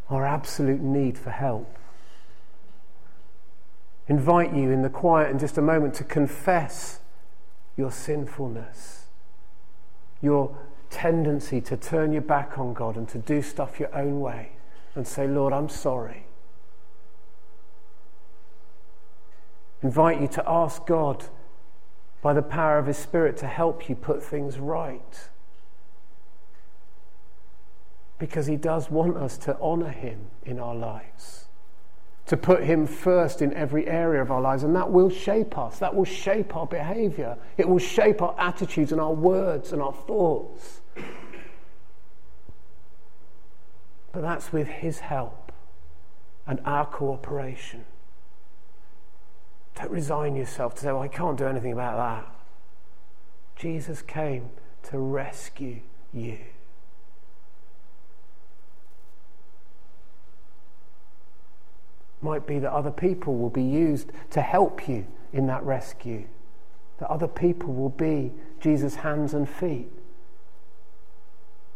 our 0.08 0.24
absolute 0.24 0.80
need 0.80 1.18
for 1.18 1.30
help. 1.30 1.79
Invite 4.10 4.52
you 4.52 4.72
in 4.72 4.82
the 4.82 4.90
quiet 4.90 5.30
in 5.30 5.38
just 5.38 5.56
a 5.56 5.62
moment 5.62 5.94
to 5.94 6.02
confess 6.02 6.98
your 7.76 7.92
sinfulness, 7.92 9.04
your 10.20 10.58
tendency 10.90 11.60
to 11.60 11.76
turn 11.76 12.10
your 12.10 12.20
back 12.20 12.58
on 12.58 12.74
God 12.74 12.96
and 12.96 13.08
to 13.08 13.18
do 13.18 13.40
stuff 13.40 13.78
your 13.78 13.94
own 13.94 14.20
way 14.20 14.50
and 14.96 15.06
say, 15.06 15.28
Lord, 15.28 15.52
I'm 15.52 15.68
sorry. 15.68 16.26
Invite 19.80 20.20
you 20.20 20.26
to 20.26 20.42
ask 20.44 20.84
God 20.86 21.26
by 22.20 22.32
the 22.32 22.42
power 22.42 22.78
of 22.78 22.86
His 22.86 22.98
Spirit 22.98 23.36
to 23.36 23.46
help 23.46 23.88
you 23.88 23.94
put 23.94 24.24
things 24.24 24.58
right. 24.58 25.28
Because 28.18 28.48
He 28.48 28.56
does 28.56 28.90
want 28.90 29.16
us 29.16 29.38
to 29.38 29.56
honour 29.60 29.90
Him 29.90 30.26
in 30.44 30.58
our 30.58 30.74
lives, 30.74 31.44
to 32.30 32.36
put 32.36 32.62
Him 32.62 32.86
first 32.86 33.42
in 33.42 33.52
every 33.54 33.88
area 33.88 34.22
of 34.22 34.30
our 34.30 34.40
lives, 34.40 34.62
and 34.62 34.76
that 34.76 34.88
will 34.88 35.10
shape 35.10 35.58
us, 35.58 35.80
that 35.80 35.92
will 35.92 36.04
shape 36.04 36.54
our 36.54 36.64
behaviour, 36.64 37.36
it 37.58 37.68
will 37.68 37.80
shape 37.80 38.22
our 38.22 38.36
attitudes 38.38 38.92
and 38.92 39.00
our 39.00 39.12
words 39.12 39.72
and 39.72 39.82
our 39.82 39.92
thoughts. 39.92 40.80
But 44.12 44.22
that's 44.22 44.52
with 44.52 44.68
His 44.68 45.00
help 45.00 45.50
and 46.46 46.60
our 46.64 46.86
cooperation. 46.86 47.84
Don't 49.74 49.90
resign 49.90 50.36
yourself 50.36 50.76
to 50.76 50.82
say, 50.82 50.92
well, 50.92 51.02
I 51.02 51.08
can't 51.08 51.36
do 51.36 51.46
anything 51.46 51.72
about 51.72 51.96
that. 51.96 52.32
Jesus 53.56 54.02
came 54.02 54.50
to 54.84 55.00
rescue 55.00 55.80
you. 56.12 56.38
Might 62.22 62.46
be 62.46 62.58
that 62.58 62.72
other 62.72 62.90
people 62.90 63.36
will 63.36 63.50
be 63.50 63.62
used 63.62 64.10
to 64.30 64.42
help 64.42 64.88
you 64.88 65.06
in 65.32 65.46
that 65.46 65.62
rescue. 65.62 66.26
That 66.98 67.10
other 67.10 67.28
people 67.28 67.72
will 67.72 67.88
be 67.88 68.32
Jesus' 68.60 68.96
hands 68.96 69.32
and 69.32 69.48
feet 69.48 69.90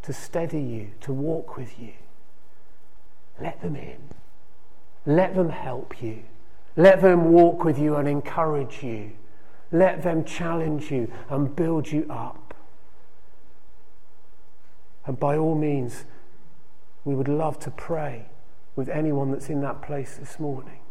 to 0.02 0.12
steady 0.12 0.60
you, 0.60 0.90
to 1.00 1.14
walk 1.14 1.56
with 1.56 1.80
you. 1.80 1.94
Let 3.40 3.62
them 3.62 3.74
in. 3.74 3.96
Let 5.06 5.34
them 5.34 5.48
help 5.48 6.02
you. 6.02 6.24
Let 6.76 7.00
them 7.00 7.32
walk 7.32 7.64
with 7.64 7.78
you 7.78 7.96
and 7.96 8.06
encourage 8.06 8.82
you. 8.82 9.12
Let 9.72 10.02
them 10.02 10.24
challenge 10.24 10.90
you 10.90 11.10
and 11.30 11.56
build 11.56 11.90
you 11.90 12.06
up. 12.10 12.54
And 15.06 15.18
by 15.18 15.38
all 15.38 15.54
means, 15.54 16.04
we 17.04 17.14
would 17.14 17.28
love 17.28 17.58
to 17.60 17.70
pray 17.70 18.26
with 18.76 18.88
anyone 18.88 19.30
that's 19.30 19.48
in 19.48 19.60
that 19.62 19.82
place 19.82 20.16
this 20.16 20.38
morning. 20.38 20.83